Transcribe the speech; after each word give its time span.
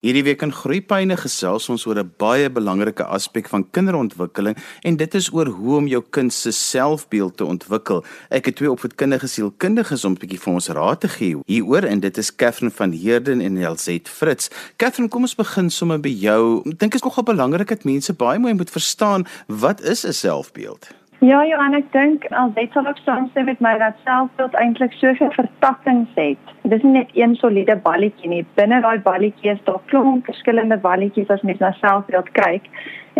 Hierdie 0.00 0.22
week 0.24 0.40
in 0.40 0.52
Groeipyne 0.56 1.12
gesels 1.20 1.66
ons 1.68 1.82
oor 1.84 1.98
'n 2.00 2.12
baie 2.16 2.48
belangrike 2.48 3.04
aspek 3.04 3.48
van 3.52 3.66
kinderontwikkeling 3.70 4.56
en 4.82 4.96
dit 4.96 5.14
is 5.14 5.28
oor 5.28 5.46
hoe 5.46 5.76
om 5.76 5.86
jou 5.86 6.00
kind 6.10 6.32
se 6.32 6.50
selfbeeld 6.50 7.36
te 7.36 7.44
ontwikkel. 7.44 8.02
Ek 8.30 8.46
het 8.46 8.56
twee 8.56 8.70
opvoedkundige 8.70 9.28
sielkundiges 9.28 10.04
om 10.04 10.12
'n 10.12 10.20
bietjie 10.20 10.40
vir 10.40 10.52
ons 10.54 10.68
raad 10.68 11.00
te 11.00 11.08
gee 11.08 11.36
hieroor 11.46 11.84
en 11.84 12.00
dit 12.00 12.16
is 12.16 12.34
Katherine 12.34 12.72
van 12.72 12.92
Heerden 12.92 13.40
en 13.42 13.56
Elzet 13.56 14.08
Fritz. 14.08 14.48
Katherine, 14.78 15.10
kom 15.10 15.22
ons 15.22 15.34
begin 15.34 15.70
sommer 15.70 16.00
by 16.00 16.08
jou. 16.08 16.62
Ek 16.64 16.78
dink 16.78 16.92
dit 16.92 16.94
is 16.94 17.02
nogal 17.02 17.24
belangrik 17.24 17.68
dat 17.68 17.84
mense 17.84 18.12
baie 18.12 18.38
mooi 18.38 18.54
moet 18.54 18.70
verstaan 18.70 19.26
wat 19.48 19.82
is 19.82 20.06
'n 20.06 20.12
selfbeeld? 20.12 20.99
Ja, 21.20 21.42
Johan, 21.44 21.74
ek 21.76 21.90
dink 21.92 22.22
al 22.32 22.48
dit 22.56 22.72
sal 22.72 22.86
ook 22.88 23.00
saamstem 23.04 23.44
met 23.44 23.58
my 23.60 23.74
dat 23.76 23.98
selfbeeld 24.06 24.54
eintlik 24.56 24.94
soveel 24.96 25.28
vertakkings 25.34 26.14
het. 26.16 26.52
Dit 26.62 26.78
is 26.78 26.84
nie 26.86 26.92
net 26.94 27.10
een 27.12 27.34
soliede 27.36 27.74
balletjie 27.84 28.30
nie. 28.32 28.46
Binne 28.56 28.78
daai 28.80 29.02
balletjie 29.04 29.50
is 29.52 29.58
daar 29.66 29.82
klomp 29.92 30.24
verskillende 30.30 30.78
balletjies 30.80 31.28
as 31.28 31.42
mens 31.44 31.58
na 31.60 31.74
selfbeeld 31.76 32.30
kyk. 32.38 32.70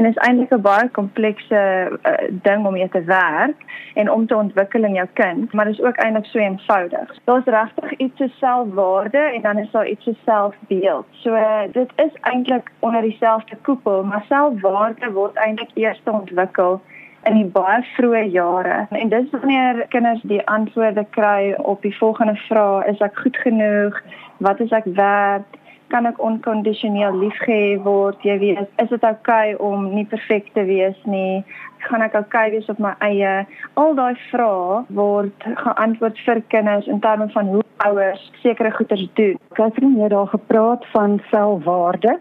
En 0.01 0.09
is 0.09 0.16
eintlik 0.24 0.55
'n 0.57 0.65
baie 0.65 0.88
komplekse 0.97 1.60
uh, 1.93 2.15
ding 2.47 2.65
om 2.66 2.73
mee 2.73 2.88
te 2.88 3.02
werk 3.05 3.60
en 3.95 4.10
om 4.10 4.27
te 4.27 4.37
ontwikkel 4.37 4.85
in 4.85 4.95
jou 4.95 5.09
kind, 5.12 5.52
maar 5.52 5.65
dit 5.65 5.79
is 5.79 5.85
ook 5.85 5.96
eintlik 5.96 6.24
so 6.24 6.38
eenvoudig. 6.38 7.19
Daar's 7.24 7.45
regtig 7.45 7.93
iets 7.98 8.16
so 8.16 8.29
selfwaarde 8.38 9.19
en 9.19 9.43
dan 9.43 9.59
is 9.59 9.71
daar 9.71 9.88
iets 9.88 10.05
so 10.05 10.15
selfbeeld. 10.24 11.07
So 11.10 11.35
uh, 11.35 11.69
dit 11.73 11.93
is 11.96 12.16
eintlik 12.21 12.71
onder 12.79 13.02
dieselfde 13.02 13.57
koepel, 13.62 14.05
maar 14.05 14.24
selfwaarde 14.29 15.12
word 15.12 15.37
eintlik 15.37 15.71
eers 15.74 16.01
ontwikkel 16.05 16.80
in 17.29 17.37
die 17.37 17.48
baie 17.52 17.80
vroeë 17.95 18.24
jare. 18.33 18.87
En 18.97 19.09
dis 19.12 19.30
wanneer 19.34 19.84
kinders 19.92 20.23
die 20.23 20.41
antwoorde 20.48 21.05
kry 21.16 21.55
op 21.59 21.83
die 21.83 21.96
volgende 21.96 22.37
vrae: 22.48 22.84
Is 22.93 23.01
ek 23.05 23.19
goed 23.24 23.37
genoeg? 23.45 23.98
Wat 24.38 24.60
is 24.60 24.73
ek 24.73 24.88
werd? 24.96 25.59
Kan 25.91 26.06
ek 26.06 26.20
onkondisioneel 26.23 27.16
liefgehê 27.19 27.80
word? 27.83 28.20
Jy 28.23 28.37
weet, 28.38 28.69
is 28.79 28.93
dit 28.93 29.02
oukei 29.02 29.55
okay 29.55 29.56
om 29.59 29.88
nie 29.95 30.06
perfek 30.06 30.52
te 30.55 30.65
wees 30.65 30.98
nie? 31.04 31.43
Gaan 31.88 32.04
ek 32.07 32.15
oukei 32.15 32.46
okay 32.46 32.52
wees 32.54 32.68
op 32.71 32.79
my 32.79 32.95
eie? 33.04 33.32
Al 33.74 33.96
daai 33.98 34.15
vrae 34.30 34.85
word 34.95 35.48
geantwoord 35.65 36.21
vir 36.26 36.45
kinders 36.54 36.87
in 36.87 37.02
terme 37.02 37.26
van 37.35 37.51
hoe 37.57 37.65
ouers 37.88 38.30
sekere 38.45 38.71
goeders 38.71 39.09
doen. 39.18 39.37
Ek 39.51 39.65
het 39.66 39.82
net 39.82 40.15
daar 40.15 40.30
gepraat 40.30 40.87
van 40.95 41.18
selfwaarde. 41.32 42.21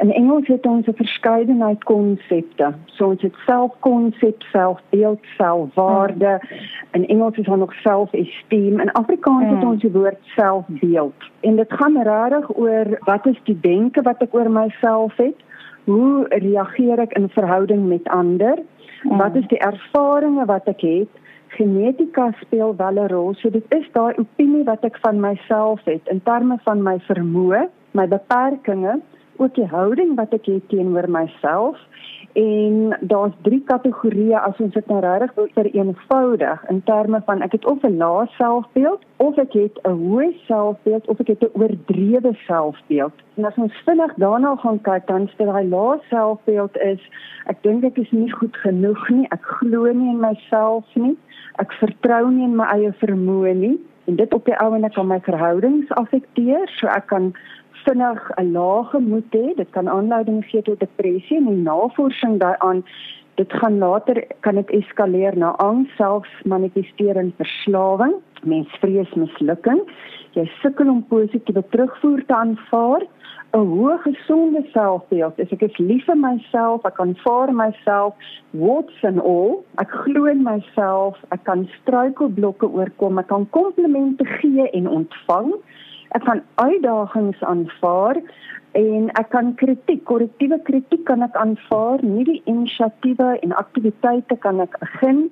In 0.00 0.12
Engels 0.12 0.46
het 0.46 0.66
ons 0.66 0.86
'n 0.86 0.92
verskeidenheid 0.94 1.84
konsepte. 1.84 2.72
So 2.84 3.06
ons 3.06 3.22
het 3.22 3.34
selfkonsep, 3.46 4.42
selfbeeld, 4.42 5.18
selfwaarde. 5.36 6.40
In 6.90 7.06
Engels 7.06 7.36
is 7.36 7.44
daar 7.44 7.58
nog 7.58 7.74
self-esteem. 7.74 8.80
In 8.80 8.92
Afrikaans 8.92 9.54
het 9.54 9.64
ons 9.64 9.80
die 9.80 9.92
woord 9.92 10.18
selfbeeld. 10.22 11.14
En 11.40 11.56
dit 11.56 11.72
gaan 11.72 12.02
regtig 12.02 12.56
oor 12.56 12.86
wat 13.00 13.26
is 13.26 13.40
die 13.44 13.58
denke 13.60 14.02
wat 14.02 14.22
ek 14.22 14.34
oor 14.34 14.50
myself 14.50 15.16
het? 15.16 15.36
Hoe 15.84 16.26
reageer 16.28 16.98
ek 16.98 17.12
in 17.12 17.28
verhouding 17.28 17.88
met 17.88 18.08
ander? 18.08 18.58
Wat 19.02 19.34
is 19.34 19.46
die 19.46 19.58
ervarings 19.58 20.44
wat 20.44 20.64
ek 20.64 20.80
het? 20.80 21.08
Genetika 21.46 22.32
speel 22.40 22.76
wel 22.76 22.92
'n 22.92 23.08
rol. 23.08 23.34
So 23.34 23.50
dit 23.50 23.64
is 23.68 23.88
daai 23.92 24.14
opinie 24.16 24.64
wat 24.64 24.84
ek 24.84 24.98
van 25.00 25.20
myself 25.20 25.80
het 25.84 26.08
in 26.08 26.22
terme 26.22 26.58
van 26.62 26.82
my 26.82 26.98
vermoë, 27.00 27.68
my 27.90 28.08
beperkings 28.08 29.02
ook 29.40 29.54
die 29.54 29.66
houding 29.66 30.16
wat 30.16 30.34
ek 30.36 30.46
het 30.46 30.68
teenoor 30.68 31.08
myself. 31.10 31.78
En 32.38 32.96
daar's 33.00 33.34
drie 33.42 33.62
kategorieë 33.66 34.38
as 34.38 34.58
ons 34.62 34.74
dit 34.74 34.86
nou 34.86 35.00
regtig 35.02 35.32
wil 35.34 35.48
vereenvoudig 35.54 36.60
in 36.70 36.82
terme 36.86 37.18
van 37.26 37.42
ek 37.42 37.56
het 37.56 37.66
of 37.66 37.82
'n 37.82 37.96
lae 37.96 38.26
selfbeeld 38.36 39.02
of 39.16 39.38
ek 39.38 39.52
het 39.52 39.80
'n 39.82 39.98
hoë 40.02 40.30
selfbeeld 40.46 41.08
of 41.08 41.20
ek 41.20 41.26
het 41.26 41.42
'n 41.42 41.58
oordrewe 41.60 42.32
selfbeeld. 42.46 43.12
En 43.34 43.44
as 43.44 43.56
ons 43.56 43.82
vinnig 43.84 44.14
daarna 44.14 44.54
gaan 44.56 44.80
kyk 44.80 45.06
dan 45.06 45.28
sê 45.28 45.44
daai 45.44 45.68
lae 45.68 45.98
selfbeeld 46.08 46.78
is 46.78 47.00
ek 47.46 47.62
dink 47.62 47.84
ek 47.84 47.98
is 47.98 48.10
nie 48.10 48.30
goed 48.30 48.56
genoeg 48.56 49.08
nie, 49.08 49.26
ek 49.30 49.42
glo 49.42 49.92
nie 49.92 50.10
in 50.10 50.20
myself 50.20 50.84
nie, 50.94 51.16
ek 51.56 51.72
vertrou 51.72 52.30
nie 52.30 52.44
in 52.44 52.56
my 52.56 52.64
eie 52.64 52.92
vermoë 52.92 53.54
nie. 53.54 53.78
En 54.04 54.16
dit 54.16 54.34
op 54.34 54.44
die 54.44 54.58
ou 54.60 54.74
en 54.74 54.84
ek 54.84 54.94
kan 54.94 55.06
my 55.06 55.20
verhoudings 55.20 55.90
affekteer, 55.90 56.68
so 56.78 56.86
ek 56.86 57.06
kan 57.06 57.34
vinnig 57.84 58.30
'n 58.36 58.52
lae 58.52 58.84
gemoed 58.92 59.32
hê, 59.32 59.54
dit 59.56 59.70
kan 59.70 59.88
aanleiding 59.88 60.44
gee 60.44 60.62
tot 60.62 60.80
depressie 60.80 61.36
en 61.36 61.46
die 61.46 61.62
navorsing 61.62 62.38
daaraan. 62.38 62.84
Dit 63.34 63.52
gaan 63.52 63.78
later 63.78 64.24
kan 64.40 64.54
dit 64.54 64.70
eskaleer 64.70 65.36
na 65.36 65.50
angs, 65.56 65.96
selfs 65.96 66.32
manifesteer 66.44 67.16
in 67.16 67.32
verslawing, 67.36 68.14
mens 68.42 68.68
vrees 68.80 69.14
mislukking, 69.14 69.80
jy 70.32 70.44
sukkel 70.62 70.88
om 70.88 71.06
positiewe 71.08 71.64
terugvoer 71.70 72.24
te 72.26 72.34
aanvaar. 72.34 73.06
'n 73.52 73.66
Hoë 73.66 73.96
gesonde 74.02 74.62
selfbeeld. 74.72 75.38
Is 75.38 75.50
ek 75.52 75.62
is 75.62 75.78
lief 75.78 76.04
vir 76.06 76.16
myself, 76.16 76.84
ek 76.84 77.00
aanvaar 77.00 77.52
myself, 77.52 78.14
what's 78.50 79.02
and 79.02 79.20
all. 79.20 79.64
Ek 79.78 79.90
glo 79.90 80.24
in 80.26 80.42
myself, 80.42 81.18
ek 81.30 81.44
kan 81.44 81.68
struikelblokke 81.80 82.68
oorkom, 82.70 83.18
ek 83.18 83.26
kan 83.26 83.48
komplimente 83.50 84.24
gee 84.38 84.70
en 84.70 84.86
ontvang 84.88 85.54
ek 86.16 86.24
kan 86.26 86.42
uitdagings 86.60 87.42
aanvaar 87.42 88.20
en 88.78 89.10
ek 89.18 89.30
kan 89.34 89.54
kritiek, 89.58 90.04
korrektiewe 90.06 90.60
kritiek 90.66 91.02
kan 91.06 91.22
ek 91.26 91.36
aanvaar, 91.38 92.02
nie 92.02 92.24
die 92.26 92.42
inisiatiewe 92.50 93.36
en 93.42 93.56
aktiwiteite 93.58 94.38
kan 94.44 94.62
ek 94.62 94.78
begin 94.82 95.28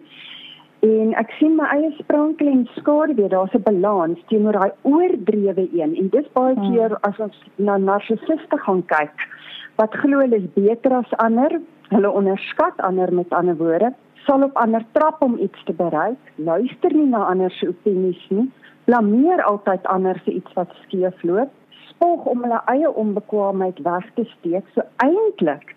en 0.87 1.15
ek 1.19 1.33
sien 1.39 1.57
my 1.59 1.67
eie 1.75 1.91
sprankel 1.99 2.51
en 2.51 2.67
skade, 2.77 3.29
daar's 3.29 3.55
'n 3.55 3.63
balans 3.67 4.19
teenoor 4.31 4.55
daai 4.55 4.73
oordrewe 4.83 5.69
een 5.75 5.97
en 5.99 6.09
dis 6.09 6.29
baie 6.35 6.55
hmm. 6.55 6.73
keer 6.73 6.99
as 7.03 7.19
ons 7.19 7.37
na 7.57 7.77
narcissiste 7.77 8.59
gaan 8.67 8.83
kyk 8.87 9.27
wat 9.79 9.95
glo 9.95 10.21
hulle 10.21 10.37
is 10.37 10.51
beter 10.55 10.93
as 10.93 11.19
ander, 11.19 11.61
hulle 11.91 12.11
onderskat 12.11 12.79
ander 12.79 13.13
met 13.13 13.33
ander 13.33 13.57
woorde 13.57 13.95
sal 14.29 14.45
op 14.45 14.57
ander 14.61 14.85
trap 14.93 15.23
om 15.23 15.39
iets 15.41 15.65
te 15.65 15.73
bereik, 15.73 16.21
luister 16.37 16.93
nie 16.93 17.09
na 17.09 17.25
ander 17.31 17.51
se 17.57 17.69
opinies 17.69 18.21
nie, 18.29 18.45
blameer 18.89 19.43
altyd 19.45 19.87
ander 19.93 20.17
vir 20.25 20.39
iets 20.41 20.55
wat 20.57 20.71
skeef 20.83 21.23
loop, 21.29 21.51
spog 21.91 22.25
om 22.33 22.45
hulle 22.47 22.61
eie 22.73 22.89
onbekwaamheid 23.03 23.83
weg 23.85 24.07
te 24.17 24.25
steek. 24.31 24.65
So 24.73 24.85
eintlik 25.05 25.75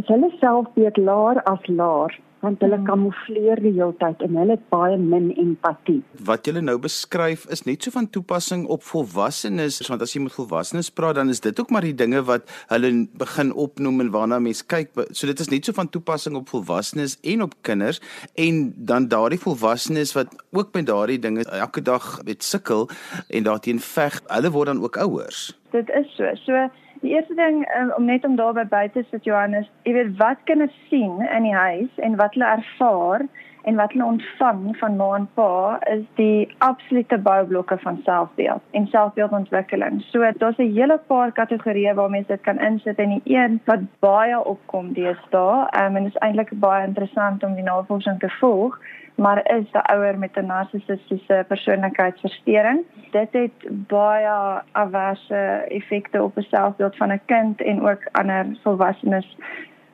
is 0.00 0.08
hulle 0.08 0.30
selfbeeld 0.40 0.96
laer 0.96 1.42
as 1.50 1.66
laer 1.68 2.14
want 2.44 2.62
hulle 2.64 2.78
hmm. 2.78 2.88
kamoufleer 2.88 3.60
die 3.64 3.72
hele 3.76 3.94
tyd 4.00 4.22
en 4.26 4.36
hulle 4.40 4.56
het 4.56 4.66
baie 4.72 4.98
min 5.00 5.30
empatie. 5.40 6.00
Wat 6.28 6.46
jy 6.46 6.60
nou 6.60 6.76
beskryf 6.82 7.46
is 7.54 7.64
net 7.68 7.84
so 7.84 7.94
van 7.94 8.08
toepassing 8.12 8.66
op 8.72 8.84
volwassenes, 8.86 9.80
want 9.88 10.04
as 10.04 10.14
jy 10.14 10.24
met 10.24 10.36
volwassenes 10.36 10.92
praat 10.94 11.18
dan 11.18 11.32
is 11.32 11.42
dit 11.44 11.60
ook 11.60 11.72
maar 11.74 11.86
die 11.86 11.96
dinge 11.96 12.22
wat 12.28 12.50
hulle 12.72 12.92
begin 13.18 13.52
opnoem 13.66 14.04
en 14.04 14.12
waarna 14.14 14.40
mense 14.42 14.66
kyk. 14.70 14.92
So 15.10 15.30
dit 15.30 15.40
is 15.40 15.50
net 15.52 15.66
so 15.66 15.76
van 15.76 15.90
toepassing 15.90 16.36
op 16.38 16.52
volwassenes 16.52 17.16
en 17.22 17.44
op 17.46 17.56
kinders 17.66 18.00
en 18.40 18.62
dan 18.76 19.08
daardie 19.08 19.40
volwassenes 19.40 20.14
wat 20.18 20.32
ook 20.52 20.74
met 20.76 20.88
daardie 20.90 21.18
dinge 21.18 21.44
elke 21.44 21.82
dag 21.82 22.20
met 22.24 22.44
sukkel 22.44 22.88
en 23.28 23.46
daarteen 23.46 23.80
veg, 23.80 24.20
hulle 24.28 24.50
word 24.50 24.72
dan 24.72 24.82
ook 24.82 24.96
ouers. 24.96 25.52
Dit 25.72 25.90
is 25.90 26.10
so. 26.16 26.30
So 26.46 26.68
Die 27.04 27.12
eerste 27.12 27.34
ding 27.34 27.66
um, 27.76 27.90
om 27.96 28.04
net 28.04 28.24
om 28.24 28.36
daarby 28.36 28.62
by 28.70 28.86
te 28.88 29.02
sit 29.10 29.26
Johannes, 29.28 29.66
jy 29.84 29.92
weet 29.92 30.14
wat 30.16 30.38
kinders 30.48 30.76
sien 30.88 31.18
in 31.26 31.44
die 31.44 31.52
huis 31.52 31.98
en 32.06 32.14
wat 32.16 32.32
hulle 32.32 32.48
ervaar 32.48 33.26
en 33.68 33.76
wat 33.76 33.92
hulle 33.92 34.06
ontvang 34.06 34.62
van 34.80 34.96
ma 34.96 35.10
en 35.18 35.26
pa 35.36 35.50
is 35.92 36.06
die 36.16 36.48
absolute 36.64 37.18
boublokke 37.26 37.76
van 37.82 38.00
selfbeeld 38.08 38.64
en 38.80 38.88
selfbeeldontwikkeling. 38.94 40.00
So 40.08 40.24
daar's 40.40 40.56
'n 40.58 40.72
hele 40.78 40.98
paar 41.12 41.32
kategorieë 41.32 41.94
waarmee 42.00 42.24
jy 42.24 42.26
dit 42.26 42.40
kan 42.48 42.58
insit 42.70 42.98
en 42.98 43.20
die 43.20 43.36
een 43.36 43.60
wat 43.64 43.84
baie 44.00 44.44
opkom 44.44 44.92
deesdae, 44.92 45.68
um, 45.84 45.96
en 45.96 46.04
dit 46.04 46.14
is 46.14 46.20
eintlik 46.20 46.56
baie 46.60 46.86
interessant 46.86 47.44
om 47.44 47.54
die 47.54 47.68
navorsing 47.68 48.18
te 48.18 48.30
volg, 48.40 48.80
maar 49.14 49.56
is 49.56 49.70
'n 49.72 49.92
ouer 49.94 50.18
met 50.18 50.36
'n 50.36 50.46
narcissistiese 50.46 51.44
persoonlikheidsversteuring. 51.48 52.84
Dit 53.10 53.32
het 53.32 53.86
baie 53.86 54.62
averse 54.72 55.64
effekte 55.68 56.22
op 56.22 56.34
die 56.34 56.46
selfbeeld 56.50 56.96
van 56.96 57.12
'n 57.12 57.20
kind 57.26 57.60
en 57.62 57.88
ook 57.88 58.02
ander 58.12 58.46
volwassenes 58.62 59.36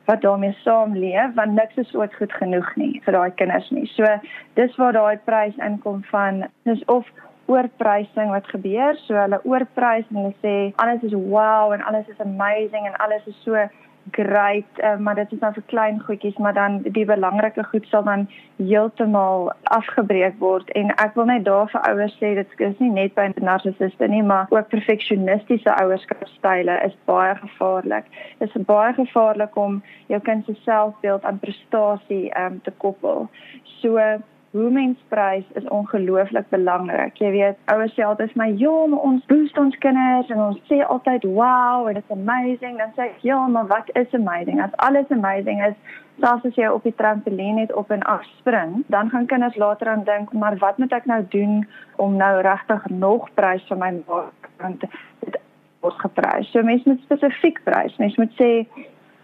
wat 0.05 0.21
daarmee 0.21 0.57
saamleef 0.63 1.33
want 1.33 1.51
niks 1.51 1.75
is 1.75 1.95
ooit 1.95 2.15
goed 2.15 2.33
genoeg 2.33 2.75
nie 2.75 3.01
vir 3.03 3.13
daai 3.13 3.31
kinders 3.31 3.69
nie. 3.69 3.85
So 3.85 4.05
dis 4.53 4.75
waar 4.75 4.93
daai 4.93 5.17
prys 5.17 5.57
inkom 5.57 6.03
van 6.03 6.47
dis 6.63 6.85
of 6.85 7.07
oorprysing 7.45 8.29
wat 8.29 8.47
gebeur. 8.47 8.95
So 8.95 9.15
hulle 9.15 9.39
oorprys 9.43 10.05
en 10.09 10.19
hulle 10.21 10.33
sê 10.41 10.55
alles 10.75 11.01
is 11.01 11.13
wow 11.13 11.73
en 11.73 11.83
alles 11.83 12.07
is 12.07 12.19
amazing 12.19 12.87
en 12.87 12.95
alles 12.95 13.25
is 13.25 13.43
so 13.43 13.67
great, 14.11 14.65
uh, 14.83 14.97
maar 14.97 15.15
dit 15.15 15.31
is 15.31 15.39
nou 15.39 15.53
vir 15.53 15.63
klein 15.65 15.99
goedjies, 15.99 16.37
maar 16.37 16.53
dan 16.53 16.79
die 16.81 17.05
belangrike 17.05 17.63
goed 17.63 17.85
sal 17.87 18.03
dan 18.03 18.27
heeltemal 18.57 19.51
afgebreek 19.63 20.39
word 20.39 20.69
en 20.77 20.89
ek 20.95 21.15
wil 21.15 21.29
net 21.29 21.45
daar 21.45 21.69
vir 21.71 21.85
ouers 21.89 22.15
sê 22.19 22.33
dit 22.37 22.55
is 22.67 22.79
nie 22.79 22.91
net 22.91 23.13
by 23.17 23.29
narcissiste 23.41 24.07
nie, 24.07 24.23
maar 24.23 24.49
ook 24.49 24.69
perfeksionistiese 24.73 25.75
ouerskapstyle 25.83 26.79
is 26.85 26.97
baie 27.05 27.35
gevaarlik. 27.43 28.09
Dit 28.39 28.49
is 28.55 28.65
baie 28.65 28.93
gevaarlik 28.97 29.55
om 29.55 29.81
jou 30.07 30.21
kind 30.21 30.45
se 30.45 30.57
selfbeeld 30.65 31.23
aan 31.23 31.39
prestasie 31.39 32.29
um, 32.37 32.61
te 32.65 32.73
koppel. 32.83 33.29
So 33.81 33.97
hoe 34.51 34.69
mens 34.69 34.97
prys 35.07 35.43
is 35.53 35.67
ongelooflik 35.67 36.49
belangrik. 36.49 37.15
Jy 37.23 37.29
weet, 37.31 37.59
ouers 37.71 37.93
sê 37.95 38.03
altyd 38.03 38.33
vir 38.33 38.41
my, 38.43 38.49
"Ja, 38.59 38.85
maar 38.87 38.99
ons 38.99 39.25
boost 39.25 39.57
ons 39.57 39.77
kinders 39.77 40.29
en 40.29 40.37
ons 40.37 40.59
sê 40.69 40.83
altyd, 40.87 41.23
"Wow, 41.23 41.87
and 41.87 41.97
it's 41.97 42.11
amazing." 42.11 42.77
Dan 42.77 42.91
sê 42.95 43.01
ek, 43.01 43.17
"Ja, 43.21 43.47
maar 43.47 43.67
wat 43.67 43.89
is 43.93 44.13
amazing? 44.13 44.61
As 44.61 44.75
alles 44.75 45.09
amazing 45.09 45.63
is, 45.63 45.75
selfs 46.19 46.45
as 46.45 46.55
jy 46.55 46.67
op 46.67 46.83
die 46.83 46.95
trampolien 46.95 47.55
net 47.55 47.73
op 47.73 47.91
en 47.91 48.03
af 48.03 48.23
spring, 48.23 48.83
dan 48.87 49.09
gaan 49.09 49.25
kinders 49.25 49.55
later 49.55 49.87
aan 49.87 50.03
dink, 50.03 50.33
"Maar 50.33 50.57
wat 50.57 50.77
moet 50.77 50.91
ek 50.91 51.05
nou 51.05 51.25
doen 51.29 51.67
om 51.95 52.15
nou 52.15 52.41
regtig 52.41 52.89
nog 52.89 53.33
prys 53.33 53.63
vir 53.67 53.77
my 53.77 54.03
maak?" 54.07 54.49
Want 54.57 54.79
dit 55.19 55.37
word 55.79 55.99
geprys. 55.99 56.51
So 56.51 56.63
mense 56.63 56.89
moet 56.89 57.01
spesifiek 57.01 57.63
prys. 57.63 57.97
Mense 57.97 58.19
moet 58.21 58.33
sê, 58.41 58.67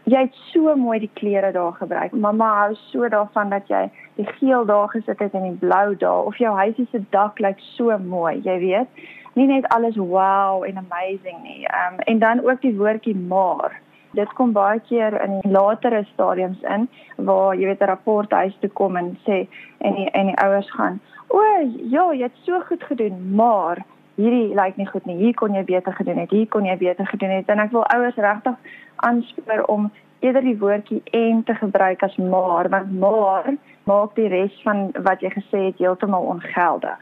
jy 0.08 0.22
het 0.24 0.36
so 0.54 0.76
mooi 0.80 1.00
die 1.04 1.12
klere 1.20 1.52
daar 1.52 1.74
gebruik. 1.76 2.14
Mamma 2.16 2.48
hou 2.62 2.76
so 2.92 3.10
daarvan 3.12 3.50
dat 3.52 3.68
jy 3.68 3.88
die 4.16 4.28
geel 4.40 4.66
daar 4.66 4.88
gesit 4.94 5.20
het 5.20 5.34
en 5.36 5.50
die 5.50 5.58
blou 5.60 5.96
daar 6.00 6.30
of 6.30 6.38
jou 6.40 6.54
huisie 6.56 6.88
se 6.92 7.02
dak 7.12 7.40
lyk 7.44 7.60
so 7.76 7.98
mooi, 8.00 8.38
jy 8.46 8.56
weet. 8.64 9.04
Nie 9.36 9.48
net 9.50 9.68
alles 9.76 10.00
wow 10.00 10.64
en 10.64 10.80
amazing 10.80 11.44
nie. 11.44 11.66
Ehm 11.68 12.00
um, 12.00 12.00
en 12.00 12.20
dan 12.20 12.44
ook 12.46 12.62
die 12.62 12.76
woordjie 12.78 13.16
maar. 13.16 13.82
Dit 14.16 14.32
kom 14.34 14.54
baie 14.56 14.80
keer 14.88 15.20
in 15.22 15.52
latere 15.52 16.06
stadiums 16.14 16.62
in 16.64 16.88
waar 17.16 17.56
jy 17.56 17.68
weet 17.68 17.84
'n 17.84 17.92
rapport 17.92 18.32
huis 18.32 18.58
toe 18.60 18.70
kom 18.70 18.96
en 18.96 19.18
sê 19.28 19.46
en 19.78 19.94
die 19.94 20.10
en 20.12 20.26
die 20.26 20.40
ouers 20.40 20.72
gaan, 20.72 21.02
"O, 21.28 21.42
ja, 21.90 22.14
jy 22.14 22.24
het 22.24 22.40
so 22.44 22.60
goed 22.60 22.84
gedoen, 22.84 23.36
maar 23.36 23.86
hierdie 24.18 24.56
lyk 24.58 24.78
nie 24.78 24.88
goed 24.90 25.06
nie. 25.06 25.18
Hier 25.22 25.34
kon 25.38 25.54
jy 25.56 25.64
beter 25.64 25.94
gedoen 25.94 26.18
het. 26.24 26.34
Hier 26.34 26.48
kon 26.48 26.66
jy 26.66 26.78
beter 26.78 27.08
gedoen 27.08 27.36
het." 27.38 27.50
En 27.54 27.60
ek 27.64 27.72
wil 27.72 27.86
ouers 27.86 28.16
regtig 28.16 28.56
aanspoor 28.96 29.64
om 29.68 29.92
eerder 30.20 30.42
die 30.42 30.58
woordjie 30.58 31.02
en 31.12 31.44
te 31.44 31.56
gebruik 31.56 32.04
as 32.04 32.16
maar 32.18 32.70
want 32.70 33.00
maar 33.00 33.54
maak 33.84 34.16
die 34.16 34.28
res 34.28 34.62
van 34.64 34.90
wat 35.04 35.22
jy 35.22 35.30
gesê 35.30 35.64
het 35.70 35.78
heeltemal 35.78 36.26
ongeldig. 36.34 37.00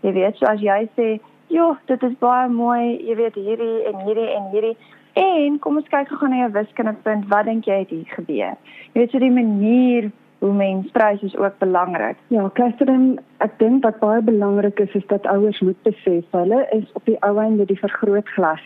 Jy 0.00 0.12
weet 0.12 0.36
so 0.36 0.46
as 0.46 0.60
jy 0.60 0.88
sê, 0.96 1.20
"Jo, 1.46 1.76
dit 1.86 2.02
is 2.02 2.18
baie 2.18 2.48
mooi, 2.48 3.06
jy 3.06 3.16
weet 3.16 3.34
hierdie 3.34 3.84
en 3.84 3.96
hierdie 4.06 4.30
en 4.36 4.50
hierdie." 4.52 4.76
En 5.12 5.58
kom 5.58 5.76
ons 5.76 5.88
kyk 5.88 6.08
gou-gou 6.08 6.28
na 6.28 6.36
jou 6.36 6.50
wiskundepunt. 6.52 7.26
Wat 7.28 7.44
dink 7.44 7.64
jy 7.64 7.78
het 7.78 7.90
hier 7.90 8.06
gebeur? 8.06 8.56
Jy 8.92 9.00
weet 9.00 9.10
so 9.10 9.18
die 9.18 9.30
manier 9.30 10.10
hoe 10.40 10.52
mens 10.52 10.90
prys 10.90 11.22
is 11.22 11.36
ook 11.36 11.58
belangrik. 11.58 12.16
Ja, 12.26 12.50
Catherine, 12.54 13.20
ek 13.44 13.58
dink 13.58 13.84
wat 13.84 13.98
baie 14.00 14.22
belangrik 14.24 14.80
is 14.80 14.94
is 14.96 15.06
dat 15.12 15.26
ouers 15.28 15.60
moet 15.60 15.82
besef 15.82 16.24
hulle 16.36 16.62
is 16.76 16.88
op 16.92 17.04
die 17.04 17.18
ou 17.26 17.36
einde 17.38 17.66
die 17.68 17.78
vergrootglas 17.78 18.64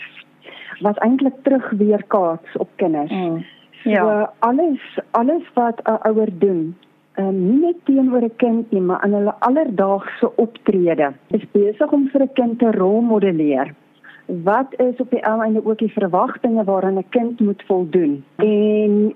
wat 0.87 0.99
eintlik 1.03 1.35
terug 1.43 1.71
weer 1.79 2.03
kaats 2.15 2.57
op 2.63 2.71
kinders. 2.77 3.11
Mm. 3.11 3.45
Ja. 3.83 4.01
So 4.01 4.49
alles 4.49 4.81
alles 5.11 5.51
wat 5.55 5.83
'n 5.85 5.99
ouer 6.09 6.31
doen, 6.39 6.77
ehm 7.15 7.29
um, 7.29 7.43
nie 7.47 7.61
net 7.67 7.85
teenoor 7.85 8.23
'n 8.23 8.37
kind 8.37 8.71
nie, 8.71 8.81
maar 8.81 9.05
in 9.05 9.13
hulle 9.13 9.35
alledaagse 9.39 10.37
optrede, 10.37 11.13
is 11.27 11.51
besig 11.53 11.93
om 11.93 12.09
vir 12.09 12.23
'n 12.23 12.33
kind 12.33 12.59
te 12.59 12.71
rolmodelleer. 12.71 13.75
Wat 14.27 14.81
is 14.81 14.97
op 14.97 15.11
die 15.11 15.27
ou 15.27 15.43
einde 15.43 15.67
ook 15.67 15.79
die 15.79 15.93
verwagtinge 15.93 16.65
waaraan 16.65 16.99
'n 16.99 17.09
kind 17.09 17.41
moet 17.41 17.63
voldoen? 17.67 18.25
En 18.37 19.15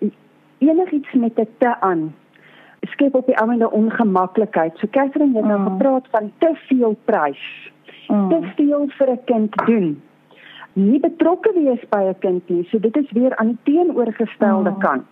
enigiets 0.58 1.12
met 1.12 1.38
'n 1.38 1.48
te 1.58 1.80
aan 1.80 2.14
skep 2.80 3.14
op 3.14 3.26
die 3.26 3.36
ou 3.36 3.50
einde 3.50 3.70
ongemaklikheid. 3.70 4.76
So 4.78 4.86
Catherine 4.90 5.36
het 5.36 5.46
nou 5.46 5.60
mm. 5.60 5.66
gepraat 5.68 6.06
van 6.10 6.32
te 6.38 6.52
veel 6.54 6.96
prys. 7.04 7.72
Mm. 8.08 8.28
Te 8.28 8.52
veel 8.56 8.88
vir 8.88 9.10
'n 9.10 9.24
kind 9.24 9.66
doen 9.66 10.02
nie 10.78 11.00
betrokke 11.02 11.52
wees 11.54 11.82
by 11.90 12.02
'n 12.08 12.18
kind 12.18 12.48
nie. 12.48 12.64
So 12.70 12.78
dit 12.78 12.96
is 12.96 13.10
weer 13.10 13.36
aan 13.36 13.46
die 13.46 13.58
teenoorgestelde 13.62 14.70
oh. 14.70 14.78
kant. 14.78 15.06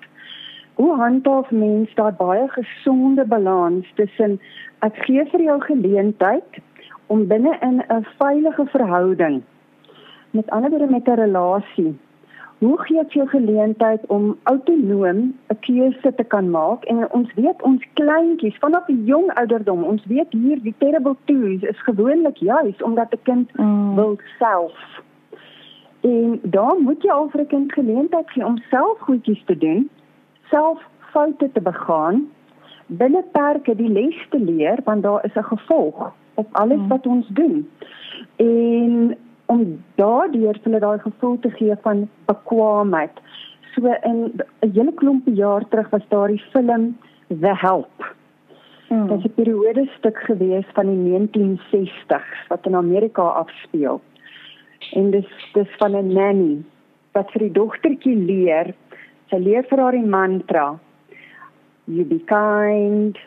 Hoe 0.75 0.95
handhaaf 0.97 1.51
mens 1.51 1.95
daar 1.95 2.15
baie 2.15 2.49
gesonde 2.49 3.25
balans 3.25 3.93
tussen 3.95 4.41
ek 4.79 4.97
gee 5.07 5.25
vir 5.25 5.43
jou 5.43 5.61
geleentheid 5.61 6.61
om 7.07 7.27
binne 7.27 7.57
in 7.61 7.83
'n 7.89 8.07
veilige 8.19 8.67
verhouding 8.67 9.43
met 10.31 10.51
ander 10.51 10.71
woorde 10.71 10.91
met 10.91 11.09
'n 11.09 11.21
relasie 11.21 11.99
Hoe 12.59 12.79
gee 12.79 12.97
jy 12.97 13.05
jou 13.09 13.29
geleentheid 13.29 14.07
om 14.07 14.37
autonoom 14.43 15.35
'n 15.49 15.59
keuse 15.61 16.15
te 16.15 16.25
kan 16.25 16.51
maak 16.51 16.85
en 16.85 17.13
ons 17.13 17.35
weet 17.35 17.63
ons 17.63 17.83
kleintjies 17.93 18.59
vanaf 18.59 18.89
'n 18.89 19.05
jong 19.05 19.31
ouderdom 19.35 19.85
ons 19.85 20.05
weet 20.07 20.33
hier 20.33 20.63
die 20.63 20.75
terrible 20.79 21.17
twos 21.25 21.63
is 21.63 21.83
gewoonlik 21.83 22.37
juis 22.37 22.83
omdat 22.83 23.13
'n 23.13 23.23
kind 23.23 23.57
mm. 23.57 23.95
wil 23.95 24.19
self 24.39 25.05
En 26.07 26.41
dan 26.43 26.83
moet 26.83 27.03
jy 27.03 27.11
al 27.11 27.29
vir 27.31 27.41
'n 27.41 27.47
kind 27.47 27.73
geleentheid 27.73 28.31
gee 28.31 28.45
om 28.45 28.59
self 28.71 28.99
goedjies 28.99 29.45
te 29.45 29.59
doen, 29.59 29.91
self 30.51 30.79
foute 31.13 31.53
te 31.53 31.61
begaan, 31.61 32.29
binne 32.87 33.25
perke 33.33 33.75
die 33.75 33.89
les 33.89 34.27
te 34.31 34.39
leer 34.39 34.79
want 34.85 35.03
daar 35.03 35.25
is 35.25 35.35
'n 35.35 35.51
gevolg 35.55 36.13
op 36.35 36.49
alles 36.53 36.79
hmm. 36.79 36.89
wat 36.89 37.07
ons 37.07 37.29
doen. 37.29 37.71
En 38.37 39.17
om 39.47 39.85
daardeur 39.95 40.59
hulle 40.63 40.81
daai 40.81 40.99
gevoel 40.99 41.39
te 41.41 41.51
gee 41.59 41.77
van 41.83 42.09
bekwaamheid. 42.27 43.21
So 43.75 43.95
in 44.03 44.33
'n 44.63 44.73
hele 44.73 44.93
klompie 44.93 45.35
jaar 45.35 45.69
terug 45.69 45.91
was 45.91 46.09
daar 46.09 46.29
die 46.29 46.43
film 46.53 46.97
The 47.29 47.55
Help. 47.55 48.15
Hmm. 48.89 49.09
Dit 49.09 49.19
is 49.19 49.25
'n 49.25 49.35
periode 49.35 49.89
stuk 49.99 50.19
gewees 50.19 50.67
van 50.75 50.87
die 50.87 51.03
1960s 51.11 52.47
wat 52.49 52.67
in 52.67 52.75
Amerika 52.75 53.23
afspeel 53.23 54.01
en 54.93 55.11
dis 55.11 55.31
dis 55.53 55.71
van 55.79 55.97
'n 55.97 56.13
nanny 56.13 56.65
wat 57.13 57.31
vir 57.31 57.41
die 57.41 57.53
dogtertjie 57.53 58.17
leer. 58.17 58.75
Sy 59.31 59.37
leer 59.37 59.65
vir 59.69 59.79
haar 59.79 59.93
die 59.93 60.07
mantra: 60.07 60.79
You 61.85 62.05
be 62.05 62.19
kind. 62.25 63.19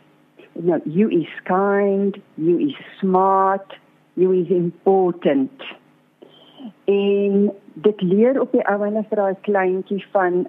No, 0.54 0.80
you 0.84 1.10
is 1.10 1.32
kind, 1.44 2.18
you 2.36 2.60
is 2.60 2.76
smart, 3.00 3.78
you 4.16 4.34
is 4.34 4.50
important. 4.50 5.64
En 6.86 7.52
dit 7.74 8.02
leer 8.02 8.42
op 8.42 8.52
die 8.52 8.66
ouene 8.68 9.04
vir 9.10 9.22
daai 9.22 9.36
kleintjie 9.48 10.02
van 10.12 10.48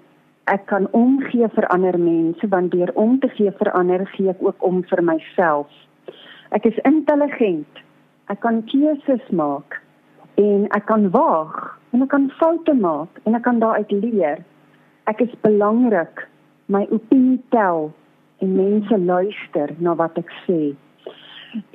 ek 0.51 0.65
kan 0.71 0.87
omgee 0.97 1.47
vir 1.55 1.67
ander 1.71 1.97
mense 1.99 2.47
want 2.51 2.71
deur 2.71 2.91
om 2.99 3.19
te 3.19 3.29
gee 3.37 3.51
vir 3.59 3.71
ander 3.77 4.05
gee 4.15 4.29
ek 4.33 4.41
ook 4.43 4.65
om 4.67 4.81
vir 4.89 5.03
myself. 5.03 5.69
Ek 6.51 6.65
is 6.67 6.79
intelligent. 6.83 7.83
Ek 8.27 8.41
kan 8.43 8.63
keuses 8.67 9.23
maak 9.29 9.79
en 10.41 10.67
ek 10.75 10.85
kan 10.89 11.09
waag 11.15 11.55
en 11.91 12.03
ek 12.03 12.11
kan 12.11 12.29
foute 12.39 12.73
maak 12.73 13.21
en 13.23 13.35
ek 13.35 13.43
kan 13.47 13.59
daaruit 13.63 13.91
leer. 13.91 14.43
Ek 15.07 15.21
is 15.23 15.33
belangrik. 15.45 16.27
My 16.71 16.85
opinie 16.91 17.39
tel 17.51 17.91
en 18.41 18.55
mense 18.55 18.97
luister 18.97 19.75
na 19.79 19.95
wat 19.95 20.17
ek 20.19 20.31
sê. 20.45 20.73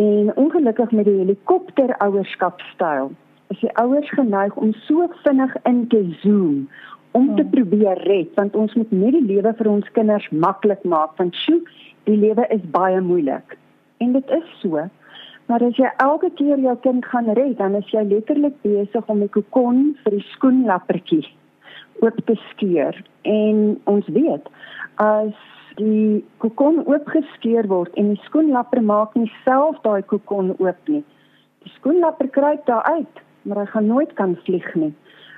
En 0.00 0.32
ongelukkig 0.40 0.92
met 0.96 1.04
die 1.08 1.18
helikopterouerskapstyl 1.20 3.12
is 3.54 3.62
die 3.62 3.72
ouers 3.80 4.10
geneig 4.10 4.56
om 4.56 4.74
so 4.86 5.08
vinnig 5.22 5.56
in 5.64 5.86
te 5.88 6.02
zoom 6.22 6.68
om 7.16 7.34
te 7.36 7.42
hmm. 7.42 7.50
probeer 7.50 8.02
red 8.08 8.34
want 8.34 8.56
ons 8.56 8.74
moet 8.74 8.92
net 8.92 9.16
die 9.16 9.26
lewe 9.32 9.52
vir 9.58 9.70
ons 9.70 9.92
kinders 9.98 10.28
maklik 10.30 10.84
maak 10.84 11.16
want 11.20 11.36
sjoe 11.44 11.62
die 12.06 12.16
lewe 12.16 12.46
is 12.54 12.62
baie 12.70 13.00
moeilik. 13.00 13.56
En 13.98 14.12
dit 14.12 14.30
is 14.30 14.50
so. 14.60 14.84
Maar 15.46 15.62
as 15.62 15.78
jy 15.78 15.88
elke 16.02 16.30
keer 16.38 16.58
jou 16.58 16.74
kind 16.82 17.04
gaan 17.06 17.28
red, 17.38 17.56
dan 17.58 17.74
is 17.78 17.90
jy 17.94 18.02
letterlik 18.06 18.54
besig 18.66 19.10
om 19.12 19.22
die 19.22 19.30
kokon 19.34 19.82
vir 20.04 20.16
die 20.18 20.24
skoenlappertjie 20.32 21.24
oop 22.04 22.18
te 22.28 22.36
skeur. 22.50 22.98
En 23.26 23.60
ons 23.90 24.08
weet 24.14 24.50
as 25.02 25.36
die 25.78 26.24
kokon 26.42 26.80
oopgeskeur 26.88 27.68
word 27.70 27.94
en 28.00 28.14
die 28.14 28.22
skoenlapper 28.24 28.82
maak 28.82 29.14
nie 29.18 29.30
self 29.44 29.78
daai 29.84 30.02
kokon 30.10 30.54
oop 30.56 30.90
nie. 30.90 31.04
Die 31.66 31.72
skoenlapper 31.78 32.30
kruip 32.34 32.66
daar 32.66 32.86
uit, 32.96 33.22
maar 33.46 33.62
hy 33.62 33.66
gaan 33.72 33.86
nooit 33.86 34.12
kan 34.18 34.36
vlieg 34.44 34.68
nie, 34.74 34.92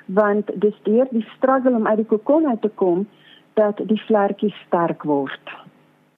want 0.06 0.50
dis 0.64 0.76
deur 0.88 1.08
die 1.12 1.26
struggle 1.36 1.76
om 1.76 1.86
uit 1.86 2.02
die 2.02 2.10
kokon 2.10 2.48
uit 2.48 2.62
te 2.64 2.72
kom 2.80 3.06
dat 3.60 3.80
die 3.90 4.00
vlekkie 4.08 4.54
sterk 4.64 5.04
word. 5.04 5.56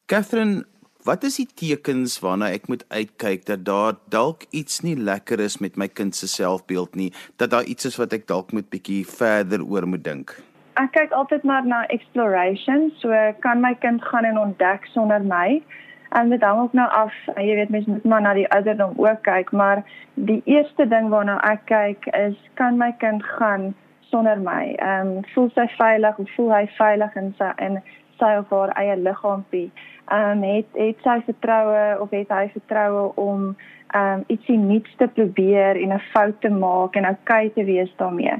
Catherine 0.06 0.64
Wat 1.00 1.22
is 1.24 1.38
die 1.40 1.46
tekens 1.56 2.18
waarna 2.20 2.50
ek 2.52 2.66
moet 2.68 2.82
uitkyk 2.92 3.46
dat 3.48 3.62
daar 3.64 3.96
dalk 4.12 4.42
iets 4.52 4.82
nie 4.84 4.98
lekker 5.00 5.40
is 5.40 5.56
met 5.64 5.78
my 5.80 5.86
kind 5.88 6.12
se 6.14 6.28
selfbeeld 6.28 6.94
nie, 6.94 7.08
dat 7.40 7.54
daar 7.54 7.64
iets 7.64 7.88
is 7.88 7.96
wat 7.96 8.12
ek 8.12 8.26
dalk 8.28 8.52
moet 8.52 8.68
bietjie 8.68 9.06
verder 9.08 9.64
oor 9.64 9.86
moet 9.88 10.04
dink? 10.04 10.34
Ek 10.76 10.92
kyk 10.92 11.14
altyd 11.16 11.46
maar 11.48 11.64
na 11.64 11.86
exploration, 11.88 12.90
so 13.00 13.16
kan 13.40 13.64
my 13.64 13.72
kind 13.80 14.04
gaan 14.12 14.28
en 14.28 14.42
ontdek 14.42 14.84
sonder 14.92 15.24
my. 15.24 15.62
En 16.10 16.28
dit 16.28 16.42
hang 16.42 16.60
ook 16.60 16.72
nou 16.72 16.88
af, 16.90 17.14
jy 17.36 17.54
weet 17.54 17.68
mens 17.68 17.86
moet 17.86 18.04
maar 18.04 18.20
na 18.20 18.32
die 18.34 18.48
ouderdom 18.50 18.92
ook 18.96 19.22
kyk, 19.22 19.52
maar 19.52 19.84
die 20.14 20.42
eerste 20.44 20.88
ding 20.88 21.08
waarna 21.08 21.38
ek 21.52 21.64
kyk 21.64 22.06
is 22.06 22.36
kan 22.54 22.76
my 22.76 22.92
kind 22.98 23.24
gaan 23.24 23.74
sonder 24.10 24.40
my? 24.40 24.74
Ehm 24.74 25.06
um, 25.06 25.24
voel 25.34 25.50
sy 25.54 25.68
veilig 25.78 26.18
of 26.18 26.34
voel 26.34 26.52
hy 26.54 26.66
veilig 26.78 27.14
in 27.14 27.34
sy 27.38 27.52
in 27.56 27.80
sy 28.18 28.36
of 28.42 28.50
haar 28.50 28.74
eie 28.74 28.96
liggaampie? 28.96 29.70
ehm 30.10 30.30
um, 30.30 30.42
het 30.42 30.66
het 30.72 30.96
sy 31.02 31.20
vertroue 31.24 32.00
of 32.00 32.10
het 32.10 32.28
hy 32.28 32.48
vertroue 32.52 33.12
om 33.14 33.56
ehm 33.94 34.18
um, 34.18 34.24
ietsie 34.26 34.58
nuuts 34.58 34.96
te 34.98 35.06
probeer 35.18 35.78
en 35.82 35.94
'n 35.94 36.02
fout 36.12 36.40
te 36.40 36.50
maak 36.50 36.94
en 36.94 37.08
okay 37.08 37.50
te 37.54 37.64
wees 37.64 37.92
daarmee. 37.96 38.34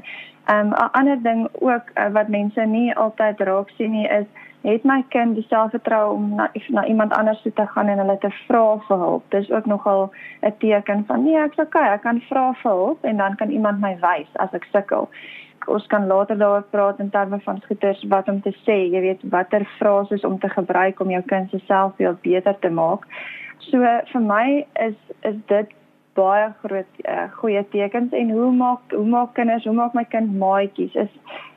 Um 0.53 0.67
'n 0.67 0.91
ander 0.91 1.23
ding 1.23 1.47
ook 1.51 1.85
uh, 1.95 2.07
wat 2.11 2.27
mense 2.27 2.61
nie 2.61 2.95
altyd 2.95 3.39
raak 3.39 3.69
sien 3.69 3.91
nie 3.91 4.07
is 4.07 4.27
het 4.61 4.83
my 4.83 5.03
kind 5.09 5.35
die 5.35 5.45
selfvertroue 5.49 6.13
om 6.13 6.35
na, 6.35 6.49
na 6.69 6.85
iemand 6.85 7.13
anders 7.13 7.41
toe 7.41 7.53
te 7.53 7.67
gaan 7.67 7.87
en 7.87 7.97
hulle 7.97 8.17
te 8.21 8.29
vra 8.47 8.65
vir 8.87 8.97
hulp. 8.97 9.23
Dis 9.29 9.51
ook 9.51 9.65
nogal 9.65 10.11
'n 10.41 10.53
teken 10.57 11.05
van 11.05 11.23
nee, 11.23 11.37
ek's 11.43 11.57
okay, 11.57 11.93
ek 11.93 12.01
kan 12.01 12.21
vra 12.29 12.53
vir 12.53 12.71
hulp 12.71 13.03
en 13.03 13.17
dan 13.17 13.35
kan 13.35 13.49
iemand 13.49 13.79
my 13.79 13.97
wys 14.01 14.29
as 14.35 14.53
ek 14.53 14.67
sukkel 14.71 15.09
ons 15.67 15.87
kan 15.87 16.07
later 16.07 16.37
daaroor 16.37 16.63
praat 16.69 16.99
in 16.99 17.09
terme 17.09 17.39
van 17.39 17.61
goeters 17.67 18.03
wat 18.09 18.29
om 18.29 18.41
te 18.41 18.53
sê, 18.65 18.77
jy 18.93 19.01
weet 19.01 19.21
watter 19.33 19.65
frases 19.77 20.23
om 20.25 20.39
te 20.39 20.49
gebruik 20.49 20.99
om 20.99 21.11
jou 21.11 21.21
kind 21.29 21.49
se 21.49 21.59
selfbeeld 21.67 22.21
beter 22.21 22.57
te 22.59 22.69
maak. 22.69 23.05
So 23.69 23.77
vir 24.13 24.25
my 24.25 24.65
is 24.87 24.97
is 25.21 25.37
dit 25.51 25.75
baie 26.17 26.49
groot 26.63 27.03
uh, 27.07 27.27
goeie 27.39 27.63
tekens 27.71 28.11
en 28.11 28.31
hoe 28.31 28.51
maak 28.51 28.95
hoe 28.95 29.05
maak 29.05 29.33
kinders, 29.33 29.65
hoe 29.65 29.75
maak 29.75 29.93
my 29.93 30.03
kind 30.03 30.33
maatjies? 30.37 30.95
Is 30.95 31.13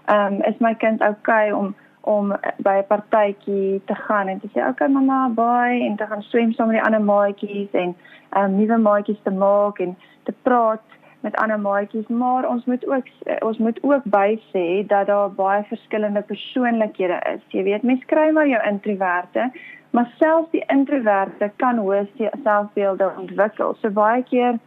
ehm 0.06 0.34
um, 0.34 0.42
is 0.42 0.60
my 0.60 0.74
kind 0.74 1.00
okay 1.02 1.52
om 1.52 1.74
om 2.04 2.32
by 2.56 2.76
'n 2.78 2.86
partytjie 2.88 3.82
te 3.84 3.94
gaan 3.94 4.28
en 4.28 4.40
te 4.40 4.48
sê 4.54 4.68
okay 4.68 4.88
mamma 4.88 5.28
bye 5.28 5.84
en 5.86 5.96
te 5.96 6.06
gaan 6.06 6.22
swem 6.22 6.52
saam 6.52 6.68
met 6.68 6.76
die 6.76 6.86
ander 6.86 7.02
maatjies 7.02 7.70
en 7.72 7.94
um, 8.36 8.56
nuwe 8.56 8.78
maatjies 8.78 9.22
te 9.22 9.30
maak 9.30 9.78
en 9.78 9.96
te 10.22 10.32
praat 10.42 10.82
met 11.24 11.36
ander 11.36 11.60
maatjies, 11.60 12.06
maar 12.06 12.48
ons 12.48 12.64
moet 12.64 12.86
ook 12.86 13.06
ons 13.40 13.58
moet 13.58 13.78
ook 13.82 14.04
bysê 14.04 14.86
dat 14.86 15.06
daar 15.06 15.30
baie 15.32 15.62
verskillende 15.64 16.22
persoonlikhede 16.22 17.18
is. 17.34 17.40
Jy 17.48 17.62
weet, 17.62 17.82
mens 17.82 18.04
kry 18.04 18.28
maar 18.30 18.48
jou 18.48 18.60
introverte, 18.68 19.48
maar 19.90 20.10
selfs 20.18 20.50
die 20.52 20.64
introverte 20.66 21.50
kan 21.56 21.80
hoë 21.80 22.04
selfbeelde 22.42 23.08
ontwikkel. 23.16 23.72
So 23.80 23.90
baie 23.90 24.22
keer 24.28 24.60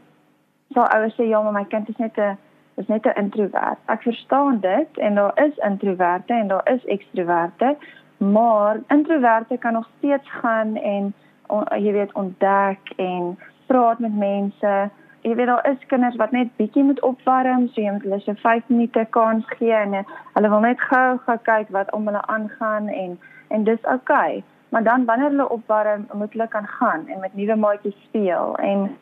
sal 0.73 0.89
ouers 0.95 1.13
sê 1.19 1.29
ja, 1.29 1.41
maar 1.41 1.59
my 1.59 1.65
kind 1.69 1.89
is 1.89 2.01
net 2.01 2.17
'n 2.17 2.37
is 2.77 2.87
net 2.87 3.05
'n 3.05 3.19
introvert. 3.23 3.79
Ek 3.85 4.01
verstaan 4.01 4.59
dit 4.59 4.97
en 4.97 5.15
daar 5.15 5.43
is 5.45 5.57
introverte 5.57 6.33
en 6.33 6.47
daar 6.47 6.69
is 6.73 6.85
ekstroverte, 6.85 7.75
maar 8.17 8.79
introverte 8.87 9.57
kan 9.57 9.73
nog 9.73 9.89
steeds 9.97 10.31
gaan 10.31 10.75
en 10.75 11.13
on, 11.47 11.63
jy 11.77 11.91
weet 11.91 12.13
ontdek 12.13 12.79
en 12.95 13.37
praat 13.65 13.99
met 13.99 14.15
mense 14.15 14.89
jy 15.27 15.35
weet 15.35 15.47
daar 15.47 15.69
is 15.69 15.85
kinders 15.91 16.15
wat 16.15 16.31
net 16.31 16.53
bietjie 16.55 16.83
moet 16.83 17.01
opwarm, 17.01 17.67
so 17.67 17.81
jy 17.81 17.91
moet 17.91 18.05
hulle 18.05 18.19
so 18.23 18.33
5 18.43 18.69
minute 18.71 19.05
kans 19.09 19.47
gee 19.57 19.73
en 19.73 19.93
eh, 19.93 20.03
hulle 20.33 20.51
wil 20.53 20.63
net 20.63 20.81
gou 20.89 21.17
gaan 21.25 21.41
kyk 21.49 21.73
wat 21.75 21.91
om 21.97 22.05
hulle 22.07 22.21
aangaan 22.27 22.87
en 22.87 23.17
en 23.47 23.63
dis 23.63 23.83
oukei. 23.83 24.37
Okay. 24.37 24.43
Maar 24.69 24.83
dan 24.83 25.05
wanneer 25.05 25.29
hulle 25.29 25.49
opwarm, 25.49 26.07
moet 26.13 26.31
hulle 26.31 26.47
kan 26.47 26.67
gaan 26.67 27.07
en 27.07 27.19
met 27.19 27.35
nuwe 27.35 27.55
maatjies 27.55 27.95
speel 28.07 28.57
en 28.57 28.97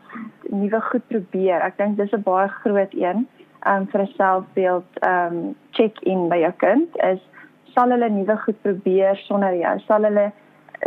nuwe 0.50 0.82
goed 0.82 1.08
probeer. 1.08 1.62
Ek 1.62 1.78
dink 1.78 1.98
dis 1.98 2.14
'n 2.14 2.22
baie 2.22 2.48
groot 2.48 2.94
een 2.94 3.28
um, 3.66 3.88
vir 3.92 4.02
'n 4.02 4.14
selfbeeld 4.18 4.90
um 5.08 5.56
check-in 5.72 6.30
by 6.30 6.38
jou 6.38 6.54
kind 6.58 6.90
is 7.12 7.22
sal 7.74 7.92
hulle 7.92 8.10
nuwe 8.10 8.38
goed 8.38 8.62
probeer 8.62 9.18
sonder 9.28 9.56
jou? 9.56 9.80
Sal 9.88 10.04
hulle 10.04 10.32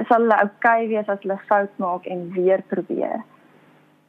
sal 0.08 0.22
hulle 0.22 0.38
oukei 0.42 0.84
okay 0.84 0.88
wees 0.88 1.08
as 1.08 1.20
hulle 1.22 1.38
fout 1.48 1.74
maak 1.76 2.06
en 2.06 2.30
weer 2.36 2.62
probeer? 2.72 3.24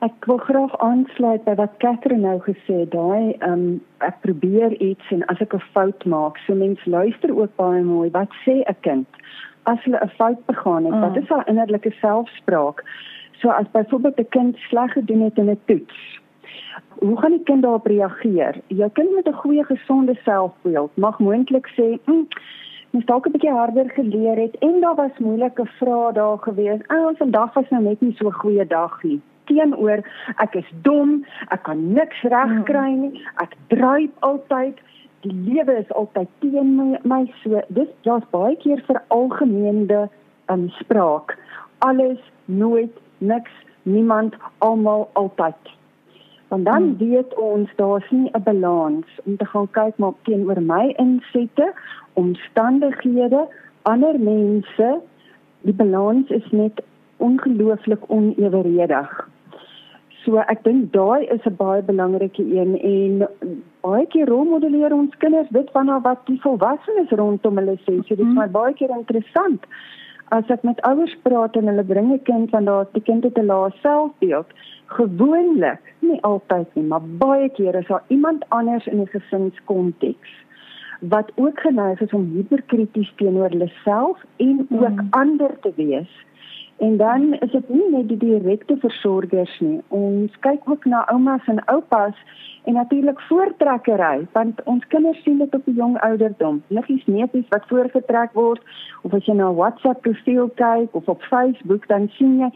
Ek 0.06 0.26
wil 0.32 0.38
graag 0.38 0.76
aansluit 0.80 1.44
by 1.44 1.58
wat 1.60 1.74
Catherine 1.84 2.24
nou 2.24 2.38
gesê 2.46 2.76
het. 2.84 2.92
Daai 2.96 3.36
ehm 3.40 3.52
um, 3.52 3.64
ek 4.08 4.22
probeer 4.24 4.76
iets 4.80 5.12
en 5.16 5.26
as 5.34 5.42
ek 5.44 5.56
'n 5.56 5.66
fout 5.74 6.06
maak, 6.06 6.40
so 6.46 6.56
mens 6.56 6.86
luister 6.86 7.36
ook 7.36 7.56
baie 7.56 7.84
mooi. 7.84 8.10
Wat 8.12 8.32
sê 8.46 8.64
'n 8.64 8.80
kind 8.88 9.08
as 9.66 9.84
hulle 9.84 10.00
'n 10.00 10.16
fout 10.20 10.46
begaan 10.46 10.86
het? 10.86 10.96
Mm. 10.96 11.02
Wat 11.02 11.18
is 11.18 11.30
haar 11.30 11.48
innerlike 11.48 11.92
selfspraak? 12.02 12.84
So 13.42 13.50
as 13.50 13.68
byvoorbeeld 13.72 14.20
'n 14.20 14.30
kind 14.30 14.56
sleg 14.70 14.92
gedoen 14.94 15.22
het 15.22 15.38
in 15.38 15.50
'n 15.50 15.60
toets. 15.66 16.20
Hoe 17.00 17.18
gaan 17.20 17.32
die 17.32 17.44
kind 17.44 17.62
daarop 17.62 17.86
reageer? 17.86 18.62
Jou 18.68 18.90
kind 18.90 19.16
met 19.16 19.28
'n 19.28 19.42
goeie 19.42 19.64
gesonde 19.64 20.16
selfbeeld 20.24 20.92
mag 20.98 21.20
moontlik 21.20 21.68
sê, 21.78 22.00
"Hm, 22.06 22.26
mens 22.90 23.06
dalk 23.06 23.26
'n 23.28 23.32
bietjie 23.32 23.52
harder 23.52 23.90
geleer 23.90 24.38
het 24.38 24.56
en 24.58 24.80
daar 24.82 24.96
was 24.96 25.18
moeilike 25.18 25.66
vrae 25.66 26.14
daar 26.14 26.38
gewees. 26.38 26.88
Ag, 26.88 26.98
oh, 26.98 27.16
vandag 27.18 27.54
was 27.54 27.70
nou 27.70 27.84
net 27.84 28.02
nie 28.02 28.16
so 28.16 28.28
'n 28.28 28.42
goeie 28.42 28.68
dag 28.68 29.04
nie." 29.04 29.22
teenoor 29.50 30.04
ek 30.38 30.56
is 30.62 30.70
dom, 30.86 31.26
ek 31.54 31.66
kan 31.68 31.82
niks 31.94 32.22
regkry 32.34 32.92
nie, 33.02 33.24
ek 33.44 33.56
druip 33.74 34.14
altyd, 34.26 34.78
die 35.26 35.34
lewe 35.34 35.80
is 35.82 35.90
altyd 36.00 36.30
teen 36.44 36.76
my, 36.78 37.00
my 37.04 37.24
so. 37.44 37.62
Dis 37.76 37.90
daar's 38.08 38.28
baie 38.32 38.56
keer 38.64 38.80
vir 38.88 39.02
algemeende 39.16 40.06
um, 40.54 40.70
spraak. 40.78 41.36
Alles, 41.86 42.22
nooit, 42.46 42.96
niks, 43.18 43.52
niemand, 43.84 44.38
almal, 44.64 45.10
altyd. 45.20 45.76
Want 46.50 46.66
dan 46.66 46.84
hmm. 46.84 46.98
weet 46.98 47.36
ons 47.36 47.70
daar's 47.76 48.10
nie 48.10 48.30
'n 48.34 48.44
balans 48.44 49.06
om 49.24 49.38
te 49.38 49.46
gaan 49.46 49.70
kyk 49.72 49.98
maar 49.98 50.14
teenoor 50.22 50.62
my 50.62 50.94
insette, 50.98 51.74
omstandighede, 52.14 53.48
ander 53.82 54.20
mense. 54.20 55.02
Die 55.62 55.74
balans 55.74 56.30
is 56.30 56.52
net 56.52 56.82
ongelooflik 57.18 58.04
oneweredig. 58.08 59.30
So 60.24 60.38
ek 60.38 60.64
dink 60.64 60.92
daai 60.94 61.26
is 61.26 61.46
'n 61.46 61.56
baie 61.56 61.82
belangrike 61.82 62.44
een 62.44 62.80
en 62.82 63.28
baie 63.82 64.06
keer 64.08 64.28
rolmodelleer 64.28 64.94
ons 64.94 65.18
kinders 65.18 65.50
dit 65.50 65.70
van 65.72 66.02
wat 66.02 66.26
die 66.26 66.42
volwassenes 66.42 67.10
rondom 67.10 67.58
hulle 67.58 67.78
sê. 67.86 67.94
So 68.08 68.16
dit 68.16 68.20
is 68.20 68.34
my 68.34 68.46
mhm. 68.46 68.52
baie 68.52 68.74
keer 68.74 68.90
interessant 68.90 69.66
as 70.36 70.50
ek 70.54 70.64
met 70.64 70.82
ouers 70.88 71.16
praat 71.26 71.56
en 71.56 71.68
hulle 71.72 71.84
bring 71.84 72.12
'n 72.14 72.22
kind 72.24 72.50
van 72.50 72.66
daar 72.66 72.86
die 72.94 73.02
kind 73.02 73.24
het 73.24 73.38
'n 73.38 73.46
lae 73.46 73.72
selfbeeld. 73.82 74.50
Gewoonlik, 74.86 75.82
nie 76.00 76.22
altyd 76.22 76.76
nie, 76.76 76.86
maar 76.86 77.02
baie 77.02 77.50
keer 77.50 77.76
is 77.76 77.88
daar 77.88 78.04
iemand 78.08 78.46
anders 78.50 78.88
in 78.88 78.98
die 78.98 79.20
gesinskonteks 79.20 80.30
wat 81.00 81.32
ook 81.36 81.60
geneig 81.60 82.02
is 82.02 82.14
om 82.14 82.32
hiperkrities 82.34 83.12
teenoor 83.16 83.50
hulle 83.50 83.72
self 83.84 84.18
en 84.38 84.68
ook 84.70 85.02
mm. 85.02 85.08
ander 85.10 85.60
te 85.60 85.72
wees. 85.76 86.26
En 86.78 86.98
dan 86.98 87.34
is 87.34 87.52
dit 87.52 87.70
nie 87.70 87.90
net 87.92 88.08
die 88.08 88.18
direkte 88.18 88.78
versorgers 88.80 89.60
nie. 89.60 89.82
Ons 89.88 90.40
kyk 90.40 90.70
ook 90.70 90.86
na 90.86 91.06
oumas 91.08 91.48
en 91.48 91.66
oupas 91.66 92.16
en 92.70 92.76
natuurlik 92.76 93.22
voortrekkery, 93.22 94.28
want 94.32 94.64
ons 94.64 94.88
kinders 94.88 95.22
sien 95.24 95.38
dit 95.38 95.56
op 95.56 95.68
'n 95.68 95.74
jong 95.74 95.96
ouderdom. 96.00 96.64
Liggies 96.68 97.06
neepies 97.06 97.48
wat 97.50 97.68
voorgetrek 97.68 98.32
word 98.34 98.62
of 99.02 99.14
as 99.14 99.26
jy 99.26 99.34
na 99.34 99.54
WhatsApp 99.54 100.02
profiel 100.02 100.50
kyk 100.56 100.96
of 100.96 101.08
op 101.08 101.22
Facebook, 101.22 101.88
dan 101.88 102.10
sien 102.10 102.40
jy 102.40 102.50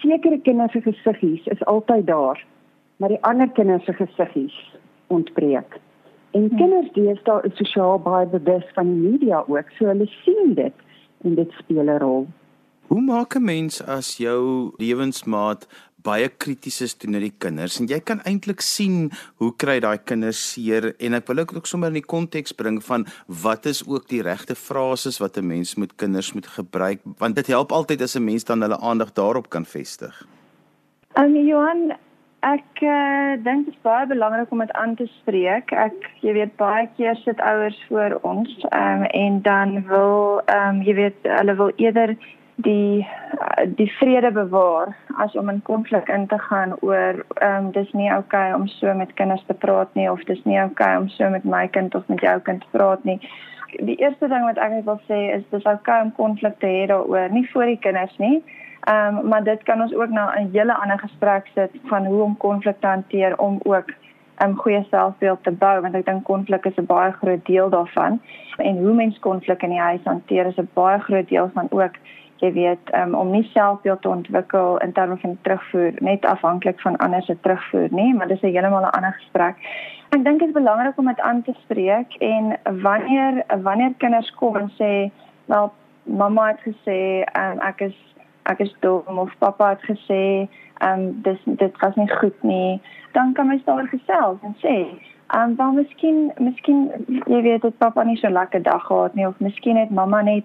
sekere 0.00 0.38
kinders 0.40 0.72
se 0.72 0.80
gesiggies 0.80 1.46
is 1.46 1.64
altyd 1.64 2.06
daar, 2.06 2.44
maar 2.96 3.08
die 3.08 3.22
ander 3.22 3.48
kinders 3.48 3.84
se 3.84 3.92
gesiggies 3.92 4.76
ontbreek. 5.06 5.80
En 6.30 6.48
hmm. 6.48 6.56
kinders 6.56 6.92
deesdae 6.92 7.42
is 7.42 7.56
sosiaal 7.56 7.98
baie 7.98 8.26
bewus 8.26 8.64
van 8.74 8.86
die 8.86 9.10
media 9.10 9.44
ook, 9.46 9.70
so 9.78 9.86
hulle 9.86 10.06
sien 10.06 10.54
dit 10.54 10.74
en 11.22 11.34
dit 11.34 11.50
speel 11.50 11.84
'n 11.84 11.98
rol. 11.98 12.26
Hoe 12.86 13.00
maak 13.00 13.34
'n 13.34 13.44
mens 13.44 13.86
as 13.86 14.16
jou 14.16 14.72
lewensmaat 14.76 15.66
baie 16.04 16.28
krities 16.28 16.80
is 16.84 16.94
teenoor 17.00 17.24
die 17.24 17.34
kinders 17.44 17.80
en 17.80 17.88
jy 17.88 18.00
kan 18.00 18.20
eintlik 18.28 18.62
sien 18.64 19.10
hoe 19.42 19.50
kry 19.64 19.78
daai 19.80 19.98
kinders 19.98 20.40
seer 20.52 20.92
en 20.98 21.18
ek 21.18 21.28
wil 21.30 21.44
ook 21.44 21.66
sommer 21.70 21.92
in 21.92 22.00
die 22.00 22.10
konteks 22.14 22.56
bring 22.56 22.80
van 22.84 23.06
wat 23.44 23.66
is 23.70 23.82
ook 23.88 24.08
die 24.12 24.22
regte 24.22 24.54
frases 24.54 25.20
wat 25.22 25.38
'n 25.38 25.46
mens 25.48 25.74
met 25.76 25.96
kinders 25.96 26.32
moet 26.34 26.46
gebruik 26.46 27.00
want 27.18 27.36
dit 27.36 27.46
help 27.46 27.72
altyd 27.72 28.02
as 28.02 28.16
'n 28.16 28.24
mens 28.24 28.44
dan 28.44 28.62
hulle 28.62 28.78
aandag 28.80 29.12
daarop 29.12 29.48
kan 29.50 29.64
vestig. 29.64 30.26
Um 31.16 31.36
Johan 31.36 31.94
ek 32.44 32.82
uh, 32.82 33.36
dink 33.44 33.66
dit 33.66 33.74
is 33.74 33.82
baie 33.86 34.06
belangrik 34.06 34.50
om 34.52 34.58
dit 34.58 34.72
aan 34.72 34.94
te 34.98 35.06
spreek. 35.20 35.72
Ek 35.72 35.96
jy 36.20 36.34
weet 36.36 36.56
baie 36.60 36.88
keer 36.96 37.16
sit 37.24 37.40
ouers 37.40 37.78
voor 37.88 38.18
ons 38.22 38.50
um, 38.70 39.04
en 39.04 39.40
dan 39.42 39.86
wil 39.88 40.42
um, 40.52 40.82
jy 40.82 40.94
weet 40.94 41.28
hulle 41.38 41.54
wil 41.60 41.72
eerder 41.76 42.16
die 42.54 43.06
die 43.76 43.92
vrede 43.98 44.30
bewaar 44.30 44.96
as 45.16 45.34
om 45.34 45.48
in 45.48 45.62
konflik 45.62 46.08
in 46.08 46.26
te 46.26 46.38
gaan 46.38 46.74
oor 46.80 47.24
ehm 47.34 47.64
um, 47.64 47.70
dis 47.70 47.92
nie 47.92 48.10
oukei 48.12 48.50
okay 48.50 48.52
om 48.52 48.66
so 48.66 48.94
met 48.94 49.14
kinders 49.14 49.44
te 49.46 49.54
praat 49.54 49.94
nie 49.94 50.10
of 50.10 50.24
dis 50.24 50.44
nie 50.44 50.58
oukei 50.58 50.86
okay 50.86 50.96
om 50.96 51.08
so 51.08 51.30
met 51.30 51.44
my 51.44 51.68
kind 51.68 51.94
of 51.94 52.06
met 52.08 52.20
jou 52.20 52.40
kind 52.40 52.60
te 52.60 52.66
praat 52.70 53.04
nie. 53.04 53.20
Die 53.78 53.96
eerste 53.96 54.28
ding 54.28 54.44
wat 54.44 54.58
ek 54.58 54.84
wil 54.84 55.00
sê 55.08 55.20
is 55.36 55.42
dis 55.50 55.64
oukei 55.64 55.78
okay 55.78 56.02
om 56.02 56.12
konflik 56.12 56.58
te 56.58 56.66
hê 56.66 56.86
daaroor, 56.86 57.28
nie 57.30 57.46
vir 57.52 57.66
die 57.66 57.78
kinders 57.78 58.18
nie. 58.18 58.42
Ehm 58.86 59.18
um, 59.18 59.28
maar 59.28 59.44
dit 59.44 59.62
kan 59.62 59.82
ons 59.82 59.94
ook 59.94 60.10
na 60.10 60.30
'n 60.38 60.50
hele 60.52 60.74
ander 60.74 60.98
gesprek 60.98 61.46
sit 61.54 61.70
van 61.90 62.06
hoe 62.06 62.22
om 62.22 62.36
konflik 62.36 62.80
te 62.80 62.86
hanteer 62.86 63.38
om 63.38 63.60
ook 63.62 63.90
'n 64.38 64.44
um, 64.44 64.56
goeie 64.56 64.86
selfbeeld 64.90 65.42
te 65.42 65.50
bou 65.50 65.80
want 65.80 65.94
ek 65.94 66.06
dink 66.06 66.24
konflik 66.24 66.64
is 66.64 66.76
'n 66.76 66.86
baie 66.86 67.12
groot 67.12 67.46
deel 67.46 67.70
daarvan 67.70 68.20
en 68.56 68.78
hoe 68.78 68.94
mens 68.94 69.18
konflik 69.18 69.62
in 69.62 69.70
die 69.70 69.80
huis 69.80 70.04
hanteer 70.04 70.46
is 70.46 70.58
'n 70.58 70.68
baie 70.72 70.98
groot 70.98 71.28
deel 71.28 71.50
van 71.54 71.66
ook 71.70 71.94
jy 72.42 72.52
weet 72.52 72.92
um, 72.94 73.14
om 73.14 73.30
nie 73.30 73.44
selfbeeld 73.52 74.02
te 74.02 74.08
ontwikkel 74.08 74.78
in 74.84 74.92
terme 74.92 75.16
van 75.22 75.38
terugvoer 75.42 75.92
net 75.98 76.24
afhanklik 76.24 76.80
van 76.80 76.96
ander 76.96 77.22
se 77.22 77.36
terugvoer 77.40 77.88
nie 77.90 78.14
maar 78.14 78.28
dis 78.28 78.42
'n 78.42 78.52
heeltemal 78.52 78.82
'n 78.82 78.96
ander 78.96 79.12
gesprek. 79.12 79.56
Ek 80.10 80.24
dink 80.24 80.38
dit 80.38 80.48
is 80.48 80.54
belangrik 80.54 80.98
om 80.98 81.06
dit 81.06 81.20
aan 81.20 81.42
te 81.42 81.54
spreek 81.62 82.14
en 82.14 82.56
wanneer 82.82 83.44
wanneer 83.62 83.92
kinders 83.96 84.30
kom 84.34 84.56
en 84.56 84.70
sê 84.80 85.10
wel 85.46 85.72
mamma 86.02 86.46
het 86.46 86.60
gesê 86.60 87.24
um, 87.38 87.58
ek 87.60 87.80
is 87.80 87.96
ek 88.42 88.58
is 88.58 88.74
dom 88.80 89.18
of 89.18 89.38
pappa 89.38 89.68
het 89.68 89.82
gesê 89.82 90.48
um, 90.82 91.22
dis 91.22 91.40
dit 91.44 91.80
was 91.80 91.94
nie 91.94 92.10
goed 92.10 92.42
nie 92.42 92.80
dan 93.12 93.32
kan 93.32 93.46
mens 93.46 93.64
daar 93.64 93.86
gesels 93.86 94.38
en 94.42 94.56
sê 94.62 94.76
Ehm 95.26 95.50
um, 95.50 95.54
dan 95.56 95.74
miskien 95.74 96.32
miskien 96.38 96.90
jy 97.26 97.40
weet 97.42 97.62
dit 97.62 97.78
pappa 97.78 98.02
nie 98.04 98.16
so 98.16 98.28
lekker 98.28 98.62
dag 98.62 98.82
gehad 98.86 99.14
nie 99.14 99.26
of 99.26 99.38
miskien 99.38 99.76
het 99.76 99.90
mamma 99.90 100.20
net 100.22 100.44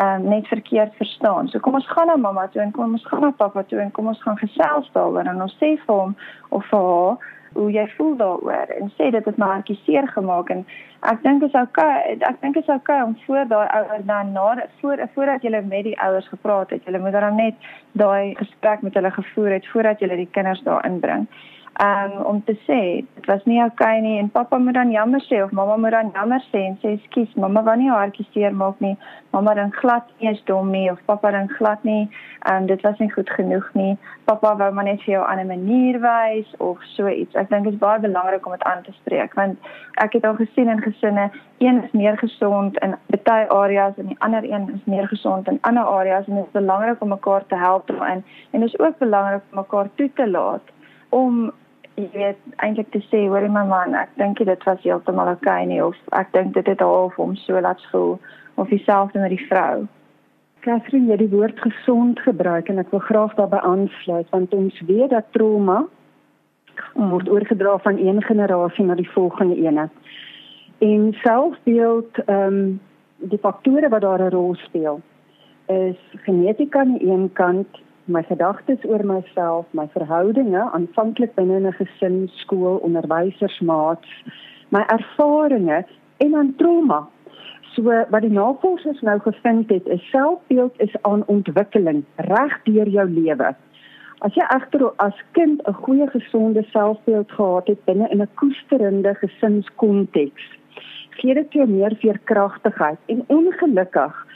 um, 0.00 0.28
net 0.28 0.46
verkeerd 0.46 0.94
verstaan. 0.96 1.48
So 1.48 1.60
kom 1.60 1.74
ons 1.74 1.88
gaan 1.88 2.06
na 2.06 2.16
mamma 2.16 2.46
toe 2.48 2.62
en 2.62 2.70
kom 2.70 2.92
ons 2.92 3.06
gaan 3.06 3.20
na 3.20 3.30
pappa 3.30 3.62
toe 3.62 3.78
en 3.78 3.90
kom 3.90 4.06
ons 4.06 4.22
gaan 4.22 4.38
gesels 4.38 4.90
daaroor 4.96 5.28
en 5.28 5.42
ons 5.42 5.56
sê 5.60 5.76
vir 5.84 5.94
hom 5.94 6.16
of 6.48 6.66
vir 6.70 6.88
haar 6.88 7.30
hoe 7.52 7.70
jy 7.72 7.84
voel 7.96 8.16
daaroor 8.16 8.72
en 8.78 8.92
sê 8.96 9.10
dit 9.12 9.24
het 9.24 9.38
my 9.40 9.48
hartjie 9.50 9.78
seer 9.84 10.08
gemaak 10.14 10.50
en 10.54 10.64
ek 11.10 11.22
dink 11.24 11.44
is 11.46 11.56
okay 11.58 12.16
ek 12.16 12.40
dink 12.40 12.56
is 12.56 12.70
okay 12.72 13.00
om 13.04 13.16
voor 13.26 13.48
daai 13.50 13.68
ouers 13.78 14.06
dan 14.08 14.32
na 14.32 14.66
voor 14.80 15.02
voordat 15.14 15.42
jy 15.42 15.60
met 15.60 15.84
die 15.84 15.98
ouers 16.00 16.28
gepraat 16.28 16.70
het 16.70 16.86
jy 16.86 16.98
moet 16.98 17.12
dan 17.12 17.36
net 17.36 17.54
daai 17.92 18.34
gesprek 18.40 18.82
met 18.82 18.94
hulle 18.94 19.10
gevoer 19.10 19.58
het 19.58 19.68
voordat 19.72 20.00
jy 20.00 20.16
die 20.16 20.30
kinders 20.30 20.62
daar 20.68 20.86
inbring 20.86 21.28
um, 21.80 22.12
om 22.24 22.44
te 22.44 22.54
sê 22.66 23.04
dit 23.14 23.26
was 23.26 23.44
nie 23.44 23.62
okay 23.64 24.00
nie 24.00 24.18
en 24.18 24.30
pappa 24.30 24.58
moet 24.58 24.74
dan 24.74 24.90
jammer 24.90 25.20
sê 25.24 25.42
of 25.44 25.50
mamma 25.50 25.76
moet 25.76 25.90
dan 25.90 26.10
jammer 26.14 26.44
sê 26.52 26.64
en 26.68 26.78
sê 26.82 26.96
skus 27.06 27.34
mamma 27.34 27.62
wou 27.62 27.76
nie 27.76 27.90
haartjie 27.90 28.26
seer 28.32 28.54
maak 28.54 28.80
nie. 28.80 28.96
Mamma 29.32 29.54
dan 29.54 29.72
glad 29.72 30.10
nie 30.18 30.30
is 30.30 30.42
dom 30.46 30.70
nie 30.70 30.90
of 30.92 31.00
pappa 31.06 31.30
dan 31.30 31.48
glad 31.48 31.84
nie. 31.84 32.08
Um, 32.50 32.66
dit 32.66 32.80
was 32.82 32.98
nie 32.98 33.10
goed 33.10 33.30
genoeg 33.30 33.70
nie. 33.74 33.96
Pappa 34.24 34.56
wou 34.56 34.70
maar 34.72 34.84
net 34.84 35.00
vir 35.04 35.14
jou 35.14 35.22
'n 35.22 35.30
ander 35.30 35.46
manier 35.46 36.00
wys 36.00 36.54
of 36.58 36.82
so 36.96 37.08
iets. 37.08 37.34
Ek 37.34 37.48
dink 37.48 37.64
dit 37.64 37.72
is 37.72 37.78
baie 37.78 38.00
belangrik 38.00 38.46
om 38.46 38.52
dit 38.52 38.62
aan 38.62 38.82
te 38.82 38.92
spreek 38.92 39.34
want 39.34 39.58
ek 39.94 40.12
het 40.12 40.24
al 40.24 40.34
gesien 40.34 40.68
in 40.68 40.82
gesinne 40.82 41.30
een 41.58 41.84
is 41.84 41.92
meer 41.92 42.18
gesond 42.18 42.78
in 42.78 42.96
baie 43.22 43.48
areas 43.48 43.96
en 43.96 44.06
die 44.06 44.20
ander 44.20 44.44
een 44.44 44.70
is 44.74 44.84
meer 44.84 45.08
gesond 45.08 45.48
in 45.48 45.58
ander 45.60 45.84
areas 45.84 46.26
en 46.26 46.34
dit 46.34 46.44
is 46.44 46.50
belangrik 46.50 47.02
om 47.02 47.08
mekaar 47.08 47.46
te 47.46 47.56
help 47.56 47.86
daarin. 47.86 48.24
En 48.50 48.60
dit 48.60 48.68
is 48.68 48.78
ook 48.78 48.98
belangrik 48.98 49.42
om 49.50 49.58
mekaar 49.58 49.88
toe 49.94 50.10
te 50.14 50.30
laat 50.30 50.62
om 51.08 51.52
jy 51.96 52.08
weet 52.12 52.38
eintlik 52.64 52.90
te 52.92 53.00
sê 53.10 53.26
hoor 53.28 53.48
my 53.48 53.64
man 53.68 53.94
ek 53.94 54.12
dink 54.20 54.38
dit 54.38 54.64
was 54.68 54.84
heeltemal 54.84 55.32
oukei 55.32 55.62
okay 55.62 55.66
nie 55.68 55.82
of 55.84 55.96
ek 56.20 56.32
dink 56.32 56.54
dit 56.54 56.66
het 56.66 56.80
half 56.80 57.16
hom 57.20 57.34
so 57.36 57.60
laat 57.60 57.82
voel 57.90 58.18
of 58.54 58.68
dieselfde 58.68 59.18
met 59.18 59.32
die 59.32 59.46
vrou. 59.48 59.86
Catherine 60.62 61.10
jy 61.10 61.16
die 61.16 61.32
woord 61.32 61.58
gesond 61.60 62.20
gebruik 62.22 62.68
en 62.68 62.78
ek 62.78 62.92
wil 62.94 63.02
graag 63.08 63.34
daarbey 63.38 63.60
aansluit 63.66 64.28
want 64.30 64.54
ons 64.54 64.80
weet 64.88 65.10
dat 65.10 65.32
trauma 65.36 65.82
word 66.94 67.28
oorgedra 67.28 67.76
van 67.84 67.98
een 67.98 68.22
generasie 68.22 68.84
na 68.84 68.94
die 68.94 69.10
volgende 69.10 69.56
ene. 69.56 69.88
En 70.78 71.12
selfbeeld 71.22 72.24
ehm 72.26 72.46
um, 72.46 72.80
die 73.22 73.38
faktore 73.38 73.88
wat 73.88 74.02
daar 74.02 74.22
'n 74.22 74.34
rol 74.34 74.54
speel 74.54 75.00
is 75.66 75.98
genetika 76.24 76.80
aan 76.80 76.98
die 76.98 77.10
een 77.10 77.30
kant 77.32 77.68
my 78.04 78.22
gedagtes 78.22 78.84
oor 78.84 79.04
myself, 79.04 79.66
my 79.70 79.86
verhoudinge 79.94 80.62
aanvanklik 80.72 81.34
binne 81.34 81.60
'n 81.60 81.72
gesin, 81.72 82.28
skool, 82.42 82.76
onderwysers, 82.82 83.60
maats, 83.60 84.08
my 84.70 84.82
ervarings 84.86 85.90
en 86.18 86.30
dan 86.30 86.54
trauma. 86.56 87.08
So 87.74 87.82
wat 87.82 88.22
die 88.22 88.30
navorsers 88.30 89.00
nou 89.00 89.18
gevind 89.20 89.70
het, 89.70 89.86
is 89.86 90.10
selfbeeld 90.10 90.80
is 90.80 90.94
aan 91.02 91.26
ontwikkeling 91.26 92.04
reg 92.16 92.62
deur 92.64 92.88
jou 92.88 93.08
lewe. 93.08 93.54
As 94.18 94.34
jy 94.34 94.44
egter 94.54 94.92
as 94.96 95.22
kind 95.32 95.62
'n 95.66 95.72
goeie 95.72 96.06
gesonde 96.06 96.62
selfbeeld 96.62 97.32
gehad 97.32 97.66
het 97.66 97.84
binne 97.84 98.08
in 98.08 98.22
'n 98.22 98.34
koesterende 98.34 99.14
gesinskonteks, 99.14 100.44
gee 101.10 101.34
dit 101.34 101.52
jou 101.52 101.68
meer 101.68 101.96
veerkragtigheid 101.96 102.98
en 103.06 103.24
ongelukkig 103.26 104.26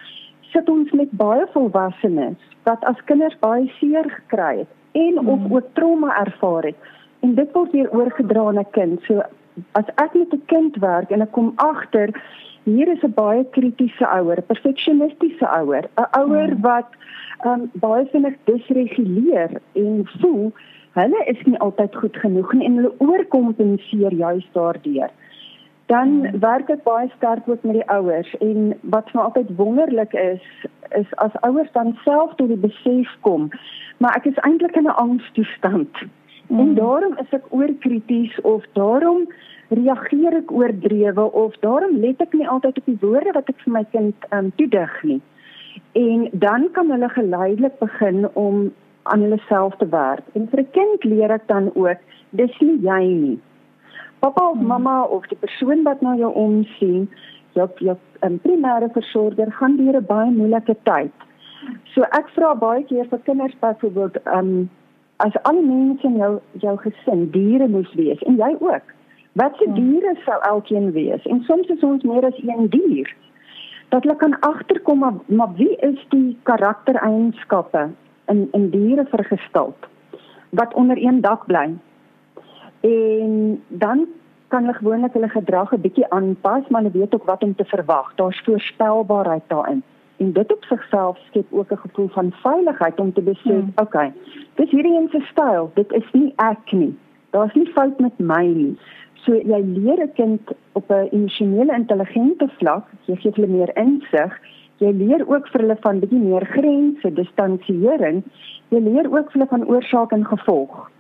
sit 0.53 0.69
ons 0.69 0.91
met 0.93 1.11
baie 1.11 1.47
volwassenes 1.53 2.39
wat 2.69 2.85
as 2.85 3.05
kinders 3.05 3.39
baie 3.41 3.67
seer 3.79 4.09
gekry 4.11 4.59
het 4.59 4.73
en 4.93 5.19
of 5.19 5.39
mm. 5.39 5.53
ook 5.55 5.73
trauma 5.79 6.15
ervaar 6.21 6.71
het 6.71 6.77
en 7.21 7.35
dit 7.35 7.53
word 7.53 7.73
weer 7.73 7.91
oorgedra 7.91 8.47
aan 8.49 8.59
'n 8.59 8.71
kind. 8.71 9.03
So 9.07 9.23
as 9.73 9.89
ek 9.95 10.15
met 10.15 10.33
'n 10.33 10.43
kind 10.47 10.77
werk 10.77 11.11
en 11.11 11.23
ek 11.23 11.33
kom 11.33 11.53
agter 11.57 12.11
hier 12.65 12.89
is 12.89 13.03
'n 13.03 13.15
baie 13.15 13.45
kritiese 13.51 14.07
ouer, 14.07 14.39
'n 14.39 14.47
perfeksionistiese 14.47 15.47
ouer, 15.61 15.85
'n 15.97 16.09
ouer 16.21 16.51
mm. 16.55 16.61
wat 16.61 16.89
um, 17.45 17.71
baie 17.73 18.07
vinnig 18.13 18.35
disreguleer 18.45 19.61
en 19.73 20.09
voel 20.21 20.53
hulle 20.93 21.25
is 21.27 21.41
nie 21.45 21.59
altyd 21.59 21.97
goed 21.97 22.17
genoeg 22.17 22.53
nie 22.53 22.67
en 22.67 22.77
hulle 22.77 22.95
oorkompenseer 22.99 24.13
juist 24.13 24.53
daardeur 24.53 25.11
dan 25.87 26.39
werk 26.41 26.67
dit 26.67 26.83
baie 26.83 27.11
sterk 27.17 27.49
ook 27.49 27.63
met 27.63 27.73
die 27.73 27.89
ouers 27.91 28.35
en 28.39 28.75
wat 28.81 29.11
vir 29.11 29.21
my 29.21 29.25
altyd 29.29 29.57
wonderlik 29.57 30.13
is 30.13 30.45
is 30.99 31.11
as 31.25 31.41
ouers 31.41 31.73
dan 31.73 31.99
self 32.05 32.35
tot 32.35 32.49
die 32.49 32.63
besef 32.69 33.11
kom 33.21 33.51
maar 33.99 34.17
ek 34.17 34.31
is 34.33 34.45
eintlik 34.49 34.77
in 34.77 34.89
'n 34.91 35.01
angstoestand 35.03 35.95
mm. 36.49 36.61
en 36.61 36.75
daarom 36.75 37.19
is 37.19 37.31
ek 37.31 37.47
oorkrities 37.51 38.41
of 38.41 38.65
daarom 38.73 39.27
reageer 39.69 40.37
ek 40.39 40.53
oordrewe 40.53 41.25
of 41.33 41.55
daarom 41.61 41.99
let 42.03 42.21
ek 42.23 42.35
nie 42.39 42.49
altyd 42.49 42.79
op 42.79 42.91
die 42.91 43.01
woorde 43.01 43.33
wat 43.35 43.49
ek 43.51 43.63
vir 43.65 43.73
my 43.73 43.85
kind 43.91 44.29
um, 44.31 44.53
toedig 44.61 44.93
nie. 45.03 45.21
En 45.99 46.29
dan 46.33 46.69
kan 46.73 46.91
hulle 46.91 47.09
geleidelik 47.09 47.79
begin 47.79 48.29
om 48.35 48.71
aan 49.03 49.25
hulle 49.27 49.41
self 49.49 49.77
te 49.77 49.89
werk. 49.91 50.25
En 50.35 50.47
vir 50.49 50.61
'n 50.61 50.71
kind 50.71 51.05
leer 51.05 51.31
ek 51.31 51.47
dan 51.49 51.71
ook 51.75 51.99
dis 52.31 52.55
nie 52.61 52.79
jy 52.83 53.03
nie 53.05 53.39
pappa 54.19 54.49
of 54.51 54.59
hmm. 54.59 54.67
mamma 54.67 55.03
of 55.03 55.27
die 55.27 55.39
persoon 55.41 55.83
wat 55.83 56.01
na 56.01 56.17
jou 56.17 56.33
omsien, 56.35 57.07
jou 57.53 57.69
jou 57.85 57.97
um, 58.27 58.39
primêre 58.45 58.89
versorger 58.93 59.53
gaan 59.59 59.77
deur 59.77 60.01
'n 60.01 60.07
baie 60.07 60.31
moeilike 60.31 60.77
tyd. 60.83 61.13
So 61.95 62.03
ek 62.03 62.29
vra 62.35 62.55
baie 62.55 62.85
keer 62.85 63.07
vir 63.11 63.19
kinders 63.19 63.57
byvoorbeeld, 63.61 64.17
um, 64.27 64.71
as 65.17 65.37
al 65.43 65.61
die 65.61 65.67
mense 65.69 66.07
in 66.07 66.17
jou 66.17 66.41
jou 66.65 66.77
gesin 66.77 67.31
diere 67.31 67.69
moes 67.69 67.93
wees 67.95 68.23
en 68.23 68.37
jy 68.37 68.57
ook. 68.61 68.95
Wat 69.33 69.57
se 69.59 69.65
hmm. 69.65 69.75
diere 69.75 70.15
sou 70.25 70.39
elkeen 70.43 70.93
wees? 70.93 71.23
En 71.25 71.43
soms 71.43 71.69
is 71.69 71.83
ons 71.83 72.03
meer 72.03 72.25
as 72.25 72.43
een 72.43 72.69
dier. 72.69 73.15
Dat 73.89 74.03
hulle 74.03 74.17
kan 74.17 74.39
agterkom 74.41 74.99
maar, 74.99 75.15
maar 75.27 75.53
wie 75.55 75.77
is 75.77 76.07
die 76.09 76.37
karaktereienskappe 76.43 77.91
in 78.27 78.49
in 78.53 78.71
diere 78.71 79.05
vergestel 79.07 79.75
wat 80.51 80.75
onder 80.75 80.97
een 80.97 81.21
dak 81.21 81.47
bly? 81.47 81.75
En 82.81 83.63
dan 83.69 84.07
kan 84.49 84.61
hulle 84.61 84.75
gewoonlik 84.75 85.13
hulle 85.13 85.29
gedrag 85.29 85.73
'n 85.73 85.81
bietjie 85.81 86.11
aanpas, 86.11 86.69
maar 86.69 86.83
hulle 86.83 86.99
weet 86.99 87.15
ook 87.15 87.25
wat 87.25 87.43
om 87.43 87.55
te 87.55 87.65
verwag. 87.65 88.15
Daar's 88.15 88.43
voorspelbaarheid 88.45 89.43
daarin. 89.47 89.83
En 90.17 90.33
dit 90.33 90.53
op 90.53 90.65
sigself 90.65 91.19
skep 91.19 91.47
ook 91.51 91.71
'n 91.71 91.77
gevoel 91.77 92.09
van 92.09 92.33
veiligheid 92.33 93.01
om 93.01 93.13
te 93.13 93.23
besef, 93.23 93.61
hmm. 93.61 93.73
okay, 93.75 94.13
dis 94.55 94.71
hierdie 94.71 94.97
een 94.97 95.09
se 95.11 95.21
styl, 95.21 95.71
dit 95.75 95.93
is 95.93 96.13
nie 96.13 96.33
ek 96.37 96.73
nie. 96.73 96.99
Daar's 97.31 97.55
nie 97.55 97.67
fout 97.67 97.99
met 97.99 98.19
my 98.19 98.47
nie. 98.47 98.79
So 99.15 99.35
jy 99.35 99.61
leer 99.65 100.03
'n 100.03 100.13
kind 100.13 100.41
op 100.73 100.91
'n 100.91 101.09
emosionele 101.11 101.75
intelligente 101.75 102.49
vlak, 102.59 102.85
jy 103.05 103.17
gee 103.17 103.33
hulle 103.35 103.47
meer 103.47 103.77
insig. 103.77 104.41
Jy 104.77 104.93
leer 104.93 105.29
ook 105.29 105.49
vir 105.49 105.61
hulle 105.61 105.77
van 105.81 105.99
bietjie 105.99 106.19
meer 106.19 106.47
grense, 106.47 107.13
distansiering. 107.13 108.23
Jy 108.69 108.81
leer 108.81 109.07
ook 109.07 109.31
vir 109.31 109.33
hulle 109.33 109.47
van 109.47 109.67
oorsaak 109.67 110.13
en 110.13 110.27
gevolg. 110.27 110.91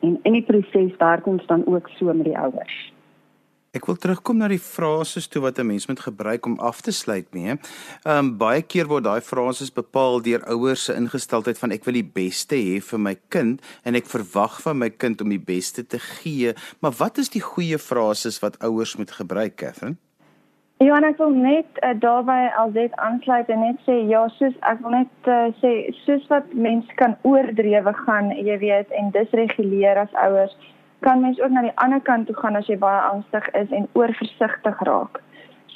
En 0.00 0.18
in 0.22 0.32
die 0.32 0.46
proses 0.46 0.96
werk 0.98 1.26
ons 1.26 1.46
dan 1.46 1.66
ook 1.66 1.88
so 1.98 2.12
met 2.12 2.24
die 2.24 2.38
ouers. 2.38 2.78
Ek 3.70 3.84
wil 3.86 3.94
terugkom 4.02 4.40
na 4.40 4.48
die 4.50 4.58
frases 4.58 5.28
toe 5.30 5.44
wat 5.44 5.58
'n 5.58 5.66
mens 5.66 5.86
moet 5.86 6.00
gebruik 6.02 6.46
om 6.46 6.58
af 6.58 6.80
te 6.80 6.90
sluit 6.90 7.28
mee. 7.32 7.54
Ehm 8.02 8.18
um, 8.18 8.36
baie 8.36 8.62
keer 8.62 8.88
word 8.90 9.04
daai 9.04 9.20
frases 9.20 9.70
bepaal 9.70 10.22
deur 10.22 10.42
ouers 10.50 10.84
se 10.84 10.94
ingesteldheid 10.94 11.58
van 11.58 11.70
ek 11.70 11.84
wil 11.84 11.94
die 11.94 12.10
beste 12.14 12.56
hê 12.56 12.80
vir 12.82 12.98
my 12.98 13.14
kind 13.28 13.62
en 13.84 13.94
ek 13.94 14.10
verwag 14.10 14.60
van 14.62 14.78
my 14.78 14.90
kind 14.90 15.20
om 15.20 15.28
die 15.28 15.44
beste 15.54 15.86
te 15.86 15.98
gee. 15.98 16.54
Maar 16.80 16.92
wat 16.98 17.18
is 17.18 17.28
die 17.28 17.42
goeie 17.42 17.78
frases 17.78 18.40
wat 18.42 18.58
ouers 18.58 18.96
moet 18.96 19.10
gebruik, 19.10 19.62
Johan 20.80 21.04
ek 21.04 21.18
wil 21.20 21.34
net 21.36 21.78
uh, 21.84 21.90
daarby 22.00 22.38
al 22.56 22.70
dit 22.72 22.94
aansluit 23.04 23.48
en 23.52 23.58
net 23.60 23.80
sê 23.84 23.98
ja, 24.08 24.22
soos 24.38 24.54
ek 24.64 24.78
wil 24.80 24.94
net 24.94 25.28
uh, 25.28 25.50
sê 25.60 25.72
soos 26.06 26.22
wat 26.32 26.54
mense 26.56 26.94
kan 26.96 27.18
oordrewe 27.28 27.92
gaan, 27.98 28.30
jy 28.32 28.56
weet, 28.62 28.94
en 28.96 29.10
disreguleer 29.12 30.00
as 30.00 30.16
ouers, 30.22 30.54
kan 31.04 31.20
mens 31.20 31.36
ook 31.44 31.52
na 31.52 31.66
die 31.66 31.74
ander 31.84 32.00
kant 32.08 32.30
toe 32.30 32.38
gaan 32.38 32.56
as 32.56 32.72
jy 32.72 32.78
baie 32.80 33.02
angstig 33.10 33.50
is 33.60 33.76
en 33.76 33.90
oorversigtig 34.00 34.80
raak. 34.88 35.20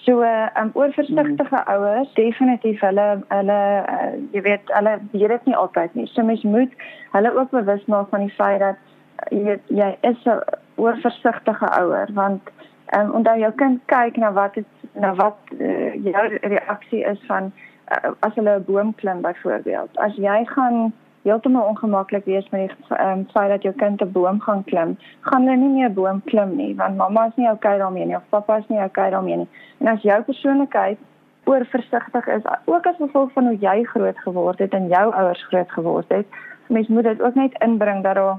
So, 0.07 0.25
uh, 0.25 0.49
um 0.63 0.73
oorversigtige 0.73 1.53
hmm. 1.53 1.69
ouers, 1.77 2.17
definitief 2.17 2.81
hulle 2.89 3.09
hulle 3.29 3.61
uh, 3.85 4.11
jy 4.33 4.47
weet, 4.49 4.77
hulle 4.81 4.99
weet 5.13 5.37
dit 5.37 5.53
nie 5.53 5.61
altyd 5.67 6.01
nie. 6.01 6.09
So 6.17 6.25
mens 6.25 6.49
moet 6.49 6.73
hulle 7.13 7.37
ook 7.37 7.53
bewus 7.53 7.85
maak 7.93 8.09
van 8.09 8.25
die 8.25 8.37
feit 8.41 8.65
dat 8.65 9.29
jy 9.29 9.45
weet 9.53 9.73
jy 9.85 9.97
is 10.01 10.25
'n 10.25 10.41
oorversigtige 10.81 11.69
ouer 11.77 12.09
want 12.17 12.55
Ehm 12.95 13.07
um, 13.07 13.15
onthou 13.19 13.39
jou 13.39 13.53
kind 13.53 13.81
kyk 13.91 14.17
na 14.17 14.33
wat 14.33 14.57
is 14.57 14.65
na 14.95 15.15
wat 15.15 15.37
uh, 15.59 15.95
jou 16.05 16.39
reaksie 16.41 17.05
is 17.05 17.21
van 17.27 17.53
uh, 17.91 18.13
as 18.21 18.35
hulle 18.35 18.59
'n 18.59 18.65
boom 18.67 18.95
klim 18.95 19.21
byvoorbeeld. 19.21 19.99
As 19.99 20.15
jy 20.17 20.45
gaan 20.45 20.93
heeltemal 21.23 21.69
ongemaklik 21.69 22.25
wees 22.25 22.49
met 22.51 22.69
die 22.69 22.97
ehm 22.97 23.19
um, 23.19 23.27
feit 23.33 23.49
dat 23.49 23.63
jou 23.63 23.75
kind 23.75 24.03
'n 24.03 24.13
boom 24.13 24.41
gaan 24.41 24.65
klim, 24.65 24.97
gaan 25.21 25.43
hulle 25.43 25.57
nie 25.57 25.69
meer 25.69 25.89
'n 25.89 25.95
boom 25.95 26.23
klim 26.25 26.57
nie 26.57 26.75
want 26.75 26.97
mamma 26.97 27.27
is 27.27 27.37
nie 27.37 27.51
okay 27.51 27.79
daarmee 27.79 28.07
nie 28.07 28.17
of 28.17 28.29
pappa 28.29 28.57
is 28.57 28.69
nie 28.69 28.85
okay 28.85 29.11
daarmee 29.11 29.37
nie. 29.37 29.49
En 29.79 29.87
as 29.87 30.03
jou 30.03 30.23
persoonlikheid 30.23 30.99
oorversigtig 31.45 32.27
is, 32.27 32.43
ook 32.65 32.87
as 32.87 32.97
gevolg 32.97 33.33
van 33.33 33.47
hoe 33.47 33.59
jy 33.59 33.85
groot 33.85 34.19
geword 34.19 34.59
het 34.59 34.73
en 34.73 34.89
jou 34.89 35.13
ouers 35.13 35.47
groot 35.47 35.71
geword 35.71 36.09
het, 36.09 36.27
mens 36.67 36.89
moet 36.89 37.05
dit 37.05 37.23
ook 37.23 37.35
net 37.35 37.53
inbring 37.59 38.03
dat 38.03 38.15
daar 38.15 38.39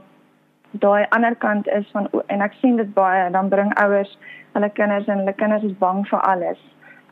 daai 0.71 1.05
ander 1.09 1.35
kant 1.35 1.67
is 1.67 1.89
van 1.91 2.09
en 2.27 2.41
ek 2.41 2.53
sien 2.61 2.77
dit 2.77 2.93
baie 2.93 3.29
dan 3.31 3.49
bring 3.49 3.73
ouers 3.83 4.17
hulle 4.53 4.69
kinders 4.69 5.07
en 5.07 5.17
hulle 5.23 5.33
kinders 5.33 5.63
is 5.63 5.77
bang 5.79 6.05
vir 6.07 6.21
alles. 6.31 6.61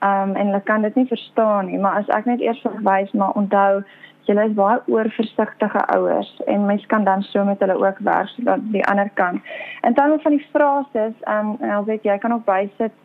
Um 0.03 0.35
en 0.35 0.49
hulle 0.51 0.61
kan 0.69 0.81
dit 0.81 0.95
nie 0.95 1.07
verstaan 1.07 1.65
nie, 1.65 1.79
maar 1.79 2.01
as 2.01 2.09
ek 2.17 2.25
net 2.25 2.41
eers 2.41 2.61
verwys 2.63 3.11
maar 3.11 3.35
onthou 3.39 3.83
julle 4.27 4.45
is 4.47 4.55
baie 4.55 4.79
oorversigtige 4.87 5.85
ouers 5.95 6.31
en 6.47 6.65
mens 6.65 6.85
kan 6.91 7.03
dan 7.03 7.23
so 7.29 7.43
met 7.45 7.59
hulle 7.59 7.75
ook 7.79 7.99
werk 8.07 8.31
sodat 8.35 8.63
die 8.75 8.85
ander 8.91 9.09
kant. 9.19 9.41
En 9.81 9.93
dan 9.93 10.19
van 10.19 10.37
die 10.37 10.47
frases, 10.51 11.15
um 11.27 11.57
en 11.59 11.69
al 11.79 11.85
weet 11.85 12.03
jy 12.03 12.17
kan 12.17 12.33
ook 12.33 12.45
bysit 12.45 12.95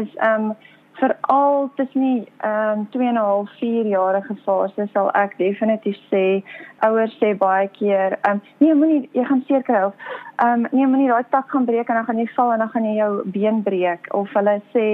is 0.00 0.10
um 0.32 0.52
veral 0.98 1.70
tussen 1.76 2.00
die 2.00 2.26
ehm 2.38 2.78
um, 2.78 2.86
2 2.90 3.06
en 3.06 3.14
'n 3.14 3.16
half 3.16 3.50
4 3.58 3.86
jarige 3.86 4.34
fase 4.44 4.88
sal 4.92 5.10
ek 5.14 5.36
definitief 5.38 5.98
sê 6.10 6.42
ouers 6.86 7.14
sê 7.20 7.34
baie 7.38 7.68
keer 7.78 8.18
ehm 8.22 8.32
um, 8.32 8.40
nee 8.58 8.74
moenie 8.74 9.08
jy 9.12 9.24
gaan 9.24 9.42
seer 9.48 9.62
kry 9.62 9.82
of 9.88 9.94
ehm 10.36 10.64
um, 10.64 10.66
nee 10.70 10.86
moenie 10.86 11.08
daai 11.08 11.24
tak 11.30 11.50
gaan 11.50 11.64
breek 11.64 11.88
en 11.88 11.94
dan 11.94 12.04
gaan 12.04 12.18
jy 12.18 12.26
val 12.36 12.52
en 12.52 12.58
dan 12.58 12.70
gaan 12.74 12.84
jy 12.84 12.94
jou 12.96 13.22
been 13.36 13.62
breek. 13.62 14.08
Of 14.14 14.32
hulle 14.38 14.56
sê 14.74 14.86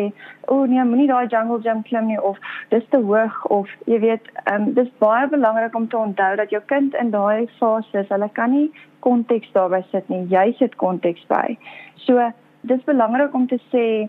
o 0.46 0.54
oh, 0.54 0.66
nee 0.72 0.84
moenie 0.84 1.08
daai 1.12 1.26
jungle 1.26 1.60
gym 1.66 1.82
klim 1.82 2.06
nie 2.06 2.20
of 2.30 2.38
dis 2.68 2.88
te 2.90 3.00
hoog 3.10 3.44
of 3.58 3.68
jy 3.86 4.00
weet 4.00 4.28
ehm 4.44 4.62
um, 4.62 4.74
dis 4.74 4.90
baie 4.98 5.28
belangrik 5.36 5.74
om 5.74 5.88
te 5.88 5.96
onthou 5.96 6.36
dat 6.36 6.50
jou 6.50 6.62
kind 6.74 6.94
in 6.94 7.10
daai 7.10 7.46
fase 7.60 8.04
hulle 8.08 8.28
kan 8.32 8.50
nie 8.50 8.70
konteks 9.00 9.52
daarby 9.52 9.82
sit 9.90 10.08
nie. 10.08 10.26
Jy 10.28 10.52
sit 10.58 10.76
konteks 10.76 11.24
by. 11.28 11.56
So 12.06 12.30
dis 12.60 12.84
belangrik 12.84 13.34
om 13.34 13.46
te 13.46 13.58
sê 13.72 14.08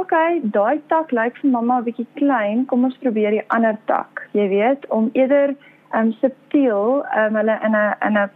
okay, 0.00 0.40
daai 0.56 0.80
tak 0.88 1.12
lyk 1.12 1.36
vir 1.40 1.50
mamma 1.50 1.78
'n 1.78 1.84
bietjie 1.84 2.06
klein, 2.20 2.64
kom 2.66 2.84
ons 2.84 2.96
probeer 3.02 3.30
die 3.30 3.46
ander 3.56 3.76
tak. 3.90 4.22
Jy 4.32 4.48
weet, 4.48 4.86
om 4.88 5.10
eerder 5.14 5.54
um 5.98 6.12
subtiel 6.20 7.04
um 7.20 7.36
hulle 7.40 7.58
in 7.68 7.76
'n 7.76 7.94
in 8.06 8.18
'n 8.18 8.30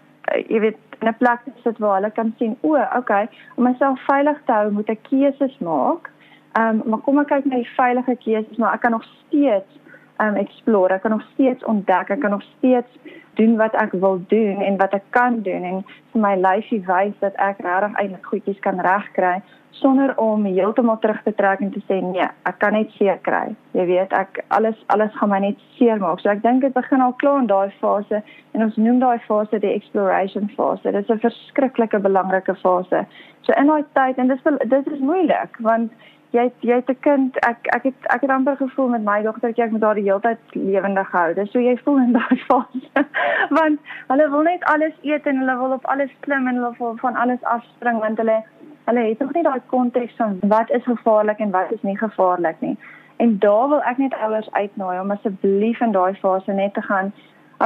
jy 0.49 0.61
weet, 0.61 0.79
'n 1.03 1.15
plek 1.19 1.41
te 1.45 1.53
sit 1.65 1.79
waar 1.79 1.95
hulle 1.99 2.11
kan 2.11 2.35
sien, 2.39 2.57
o, 2.61 2.77
okay, 2.97 3.29
om 3.57 3.65
myself 3.65 4.01
veilig 4.07 4.39
te 4.45 4.53
hou, 4.53 4.71
moet 4.71 4.89
ek 4.89 5.03
keuses 5.11 5.59
maak. 5.59 6.11
Um 6.59 6.83
maar 6.87 7.01
kom 7.01 7.19
ek 7.19 7.29
kyk 7.29 7.45
na 7.45 7.57
die 7.57 7.75
veilige 7.77 8.17
keuses, 8.17 8.57
maar 8.59 8.75
ek 8.75 8.81
kan 8.81 8.91
nog 8.91 9.05
steeds 9.05 9.81
um 10.21 10.35
explore, 10.37 10.95
ek 10.95 11.03
kan 11.03 11.11
nog 11.11 11.27
steeds 11.33 11.65
ontdek, 11.65 12.11
ek 12.11 12.21
kan 12.21 12.31
nog 12.31 12.43
steeds 12.43 12.99
doen 13.35 13.57
wat 13.57 13.75
ek 13.75 13.93
wil 13.93 14.21
doen 14.29 14.61
en 14.63 14.77
wat 14.77 14.95
ek 14.95 15.05
kan 15.11 15.43
doen. 15.43 15.65
En 15.65 15.85
vir 16.13 16.21
my 16.21 16.35
lyfie 16.37 16.83
wys 16.87 17.15
dat 17.21 17.35
ek 17.35 17.59
regtig 17.59 17.95
eintlik 17.99 18.27
goedjies 18.27 18.59
kan 18.59 18.81
regkry 18.81 19.43
sonder 19.81 20.13
om 20.19 20.45
heeltemal 20.45 20.99
terug 20.99 21.23
te 21.23 21.33
trek 21.35 21.61
en 21.61 21.71
te 21.71 21.81
sê 21.87 22.01
nee, 22.03 22.27
ek 22.49 22.59
kan 22.63 22.75
net 22.77 22.91
seer 22.97 23.19
kry. 23.27 23.55
Jy 23.77 23.87
weet, 23.91 24.13
ek 24.17 24.43
alles 24.55 24.79
alles 24.95 25.15
gaan 25.21 25.33
my 25.33 25.41
net 25.45 25.63
seer 25.79 26.01
maak. 26.03 26.21
So 26.23 26.33
ek 26.33 26.43
dink 26.43 26.67
dit 26.67 26.75
begin 26.75 27.05
al 27.05 27.17
klaar 27.23 27.43
in 27.43 27.51
daai 27.51 27.71
fase 27.83 28.23
en 28.55 28.67
ons 28.67 28.77
noem 28.81 29.01
daai 29.03 29.19
fase 29.27 29.61
die 29.63 29.75
exploration 29.75 30.51
fase. 30.57 30.91
Dit 30.91 31.05
is 31.05 31.11
'n 31.15 31.25
verskriklike 31.25 32.03
belangrike 32.09 32.55
fase. 32.63 33.07
So 33.43 33.53
in 33.57 33.73
daai 33.73 33.85
tyd 33.95 34.19
en 34.19 34.29
dis 34.29 34.43
dis 34.75 34.93
is 34.95 35.01
moeilik 35.01 35.59
want 35.61 35.93
jy 36.33 36.51
jy 36.61 36.75
het 36.81 36.91
'n 36.91 37.01
kind. 37.01 37.37
Ek 37.47 37.69
ek 37.75 37.83
het 37.83 38.11
ek 38.15 38.21
het 38.21 38.31
amper 38.31 38.57
gevoel 38.57 38.89
met 38.89 39.05
my 39.05 39.23
dogtertjie 39.23 39.65
ek 39.65 39.71
moet 39.71 39.83
haar 39.83 39.95
die 39.95 40.09
hele 40.11 40.21
tyd 40.21 40.39
lewendig 40.53 41.11
hou. 41.13 41.35
Dis 41.35 41.51
so 41.53 41.59
jy 41.59 41.77
voel 41.85 41.99
in 41.99 42.13
daai 42.13 42.39
fase. 42.51 43.07
want 43.51 43.81
hulle 44.09 44.31
wil 44.31 44.43
net 44.43 44.65
alles 44.65 44.95
eet 45.03 45.27
en 45.27 45.39
hulle 45.39 45.57
wil 45.59 45.73
op 45.73 45.87
alles 45.87 46.11
klim 46.21 46.49
en 46.49 46.55
hulle 46.55 46.75
wil 46.79 46.97
van 46.97 47.17
alles 47.17 47.43
afspring 47.43 47.99
want 48.01 48.19
hulle 48.19 48.43
hulle 48.89 49.09
het 49.09 49.19
nog 49.19 49.33
nie 49.37 49.43
daai 49.45 49.61
konteks 49.67 50.15
van 50.17 50.39
wat 50.53 50.71
is 50.71 50.85
gevaarlik 50.85 51.39
en 51.45 51.51
wat 51.51 51.73
is 51.73 51.83
nie 51.83 51.99
gevaarlik 51.99 52.61
nie. 52.61 52.77
En 53.17 53.39
daar 53.39 53.69
wil 53.69 53.83
ek 53.83 53.99
net 53.99 54.15
ouers 54.15 54.49
uitnooi 54.53 55.01
om 55.01 55.11
asseblief 55.11 55.81
in 55.85 55.93
daai 55.93 56.15
fase 56.23 56.53
net 56.53 56.75
te 56.75 56.83
gaan. 56.83 57.13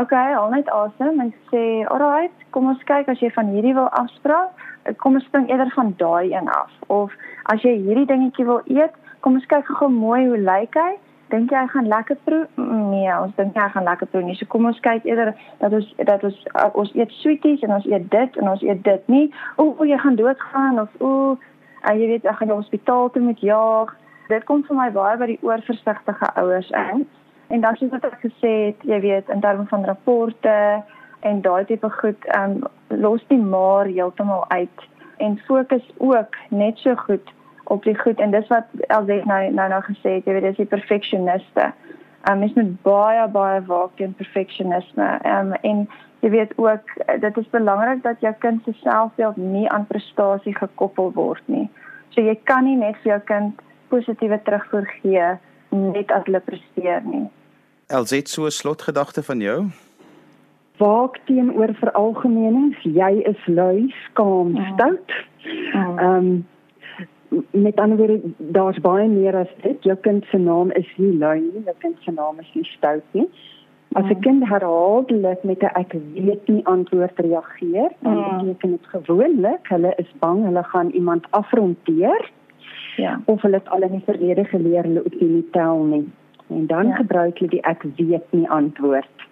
Okay, 0.00 0.34
al 0.34 0.50
net 0.50 0.70
asem 0.70 1.20
en 1.20 1.34
sê, 1.52 1.62
"Alright, 1.86 2.34
kom 2.50 2.66
ons 2.66 2.84
kyk 2.84 3.08
as 3.08 3.20
jy 3.20 3.30
van 3.30 3.46
hierdie 3.54 3.74
wil 3.74 3.88
afspraak, 3.88 4.50
kom 4.96 5.14
ons 5.14 5.24
spring 5.24 5.50
eerder 5.50 5.70
van 5.74 5.94
daai 5.96 6.32
een 6.32 6.48
af." 6.48 6.70
Of 6.86 7.12
as 7.42 7.62
jy 7.62 7.76
hierdie 7.76 8.06
dingetjie 8.06 8.44
wil 8.44 8.60
eet, 8.64 8.94
kom 9.20 9.34
ons 9.34 9.46
kyk 9.46 9.66
gou 9.66 9.88
mooi 9.88 10.26
hoe 10.26 10.38
lyk 10.38 10.74
hy 10.74 10.98
dink 11.32 11.52
jy 11.52 11.60
hy 11.62 11.68
gaan 11.72 11.88
lekker 11.90 12.18
proe? 12.26 12.42
Nee, 12.60 13.08
ons 13.16 13.34
dink 13.38 13.56
hy 13.58 13.68
gaan 13.74 13.88
lekker 13.88 14.08
proe 14.12 14.22
nie. 14.26 14.36
So 14.38 14.48
kom 14.52 14.68
ons 14.70 14.80
kyk 14.84 15.06
eerder 15.08 15.32
dat 15.62 15.74
ons 15.78 15.88
dat 16.10 16.24
ons 16.28 16.38
uh, 16.52 16.68
ons 16.82 16.92
eet 16.98 17.14
sweeties 17.20 17.64
en 17.66 17.74
ons 17.78 17.88
eet 17.90 18.06
dit 18.12 18.38
en 18.42 18.52
ons 18.52 18.62
eet 18.66 18.84
dit 18.84 19.10
nie. 19.14 19.24
O, 19.56 19.72
o 19.72 19.88
jy 19.88 19.98
gaan 20.04 20.18
doodgaan 20.20 20.80
of 20.84 20.94
o, 21.00 21.12
uh, 21.34 21.94
jy 21.96 22.12
weet 22.14 22.28
ek 22.28 22.38
gaan 22.40 22.52
na 22.52 22.60
hospitaal 22.60 23.10
toe 23.14 23.24
met 23.24 23.42
jaag. 23.44 23.96
Dit 24.30 24.46
kom 24.48 24.64
vir 24.68 24.78
my 24.78 24.88
baie 24.94 25.18
by 25.20 25.30
die 25.32 25.40
oorversigtige 25.42 26.30
ouers 26.40 26.70
in. 26.84 27.04
En 27.52 27.64
dan 27.64 27.76
soos 27.76 27.92
wat 27.92 28.06
ek 28.08 28.22
gesê 28.22 28.52
het, 28.70 28.86
jy 28.88 29.00
weet 29.04 29.28
in 29.32 29.42
terme 29.44 29.66
van 29.68 29.84
rapporte 29.84 30.56
en 31.26 31.42
daai 31.44 31.64
tipe 31.68 31.90
goed, 32.00 32.30
ehm 32.36 32.62
um, 32.62 32.70
los 33.02 33.22
die 33.28 33.40
maar 33.40 33.88
heeltemal 33.88 34.44
uit 34.50 34.88
en 35.22 35.38
fokus 35.46 35.84
ook 35.98 36.36
net 36.50 36.78
so 36.78 36.94
goed 37.06 37.30
op 37.64 37.84
die 37.84 37.98
goed 37.98 38.20
en 38.20 38.30
dis 38.30 38.48
wat 38.48 38.64
Elsie 38.88 39.22
nou 39.24 39.50
nou 39.52 39.68
nou 39.68 39.82
gesê 39.82 40.18
het, 40.18 40.26
jy 40.26 40.32
weet 40.32 40.48
dis 40.50 40.62
die 40.62 40.70
perfeksioniste. 40.74 41.72
Um 42.30 42.38
mens 42.38 42.54
moet 42.54 42.82
baie 42.86 43.28
baie 43.28 43.60
waak 43.66 43.96
teen 43.96 44.14
perfeksionisme. 44.14 45.08
Um 45.26 45.52
en 45.62 45.86
jy 46.20 46.30
weet 46.30 46.52
ook 46.56 46.96
dit 47.20 47.36
is 47.36 47.50
belangrik 47.50 48.02
dat 48.02 48.20
jou 48.20 48.34
kind 48.38 48.64
se 48.64 48.72
selfbeeld 48.82 49.36
nie 49.36 49.68
aan 49.70 49.86
prestasie 49.86 50.54
gekoppel 50.54 51.12
word 51.14 51.42
nie. 51.46 51.68
So 52.14 52.20
jy 52.20 52.36
kan 52.44 52.64
nie 52.64 52.76
net 52.76 52.98
vir 53.02 53.16
jou 53.16 53.20
kind 53.30 53.62
positiewe 53.88 54.40
terugvoer 54.44 54.86
gee 55.00 55.32
net 55.72 56.12
as 56.12 56.26
hulle 56.28 56.40
presteer 56.44 57.02
nie. 57.04 57.26
Elsie, 57.88 58.22
so 58.26 58.44
'n 58.44 58.50
slotgedagte 58.50 59.22
van 59.22 59.40
jou? 59.40 59.70
Waak 60.78 61.18
teenoor 61.24 61.74
veralgemenings. 61.74 62.78
Jy 62.82 63.22
is 63.28 63.46
lui, 63.46 63.94
skaam, 64.04 64.56
ja. 64.56 64.72
stout. 64.72 65.10
Ehm 65.44 65.98
ja. 65.98 66.16
um, 66.16 66.46
met 67.50 67.80
ander 67.80 67.96
woorde 67.96 68.20
daar's 68.38 68.80
baie 68.80 69.08
meer 69.08 69.36
as 69.36 69.48
dit 69.62 69.88
jou 69.88 69.96
kind 70.06 70.24
se 70.30 70.38
naam 70.38 70.70
is 70.70 70.88
nie 70.96 71.12
lui 71.18 71.40
nie 71.40 71.64
jou 71.64 71.74
kind 71.78 71.96
se 72.04 72.12
naam 72.12 72.40
is 72.40 72.50
nie 72.54 72.64
stout 72.76 73.18
nie 73.18 73.28
as 73.92 74.04
'n 74.04 74.16
mm. 74.16 74.20
kind 74.20 74.48
herhaaldelik 74.48 75.44
met 75.44 75.62
'n 75.62 75.74
ek 75.82 75.92
weet 76.14 76.48
nie 76.48 76.64
antwoord 76.64 77.18
reageer 77.18 77.90
dan 78.00 78.16
mm. 78.16 78.38
beteken 78.38 78.70
dit 78.70 78.86
gewoonlik 78.86 79.68
hulle 79.74 79.92
is 79.96 80.12
bang 80.18 80.44
hulle 80.44 80.62
gaan 80.62 80.90
iemand 80.90 81.26
afronteer 81.30 82.30
ja 82.96 83.20
of 83.24 83.42
hulle 83.42 83.56
het 83.56 83.68
al 83.68 83.82
in 83.82 83.92
die 83.96 84.04
verlede 84.04 84.44
geleer 84.44 84.82
hulle 84.82 85.02
hoef 85.04 85.20
nie 85.20 85.46
tel 85.50 85.84
nie 85.84 86.08
en 86.48 86.66
dan 86.66 86.86
ja. 86.86 86.94
gebruik 86.94 87.38
hulle 87.38 87.50
die 87.50 87.64
ek 87.74 87.82
weet 87.96 88.32
nie 88.32 88.48
antwoord 88.48 89.28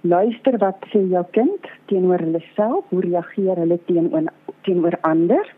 luister 0.00 0.58
wat 0.58 0.86
sê 0.92 1.02
jou 1.14 1.24
kind 1.30 1.66
teenoor 1.86 2.18
hulle 2.18 2.42
self 2.54 2.84
hoe 2.88 3.00
reageer 3.00 3.56
hulle 3.56 3.78
teenoor 3.86 4.30
teenoor 4.62 4.98
ander 5.00 5.54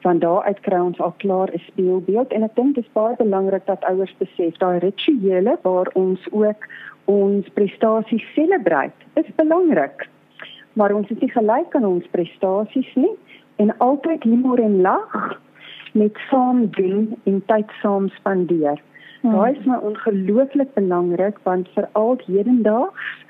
van 0.00 0.18
daaruit 0.18 0.60
kry 0.60 0.78
ons 0.80 1.00
al 1.00 1.14
klaar 1.16 1.50
'n 1.52 1.58
speelbeeld 1.58 2.32
en 2.32 2.42
ek 2.42 2.54
dink 2.54 2.74
dit 2.74 2.84
is 2.84 2.92
baie 2.92 3.16
belangrik 3.16 3.66
dat 3.66 3.84
ouers 3.84 4.14
besef 4.18 4.56
daai 4.56 4.78
rituele 4.78 5.58
waar 5.62 5.88
ons 5.92 6.20
ook 6.30 6.66
ons 7.04 7.48
prestasies 7.48 8.32
selebreit 8.34 8.98
is 9.14 9.34
belangrik. 9.36 10.08
Maar 10.72 10.94
ons 10.94 11.10
is 11.10 11.20
nie 11.20 11.30
gelyk 11.30 11.74
aan 11.74 11.84
ons 11.84 12.06
prestasies 12.10 12.94
nie 12.94 13.14
en 13.56 13.78
altyd 13.78 14.22
humor 14.22 14.58
en 14.58 14.80
lag 14.80 15.40
met 15.92 16.16
saam 16.30 16.66
doen 16.70 17.16
en 17.24 17.42
tyd 17.46 17.70
saam 17.82 18.08
spandeer. 18.08 18.80
Hmm. 19.20 19.32
Daai 19.32 19.58
is 19.58 19.64
my 19.64 19.76
ongelooflik 19.76 20.74
belangrik 20.74 21.38
want 21.42 21.68
veral 21.74 22.20
hedendaags 22.26 23.26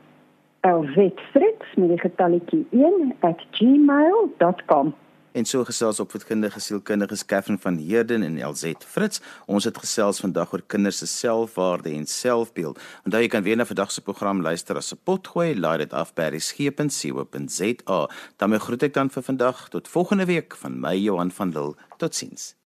Elwitfritz 0.60 1.74
met 1.76 1.88
die 1.88 2.00
getalletjie 2.00 2.66
1@gmail.com. 2.70 4.94
En 5.32 5.44
so 5.44 5.64
gesels 5.64 6.00
opvoedkundige 6.00 6.60
sielkundige 6.60 7.24
Catherine 7.26 7.60
van 7.60 7.76
Heerden 7.76 8.22
en 8.22 8.38
LZ 8.50 8.72
Fritz. 8.86 9.20
Ons 9.46 9.64
het 9.64 9.78
gesels 9.78 10.20
vandag 10.20 10.52
oor 10.52 10.62
kinders 10.66 10.98
se 10.98 11.06
selfwaarde 11.06 11.90
en 11.90 12.06
selfbeeld. 12.06 12.80
Onthou 13.04 13.22
jy 13.22 13.28
kan 13.28 13.42
weer 13.42 13.56
na 13.56 13.66
vandag 13.68 13.92
se 13.92 14.00
program 14.00 14.42
luister 14.42 14.76
as 14.76 14.92
'n 14.92 15.00
potgooi, 15.04 15.58
laai 15.60 15.78
dit 15.78 15.92
af 15.92 16.14
by 16.14 16.28
resgep.co.za. 16.32 18.08
Dan 18.36 18.60
groet 18.60 18.82
ek 18.82 18.94
dan 18.94 19.10
vir 19.10 19.22
vandag 19.22 19.68
tot 19.68 19.88
volgende 19.88 20.24
week 20.24 20.56
van 20.56 20.80
my 20.80 20.96
Johan 20.96 21.30
van 21.30 21.52
Lille. 21.52 21.76
Totsiens. 21.96 22.57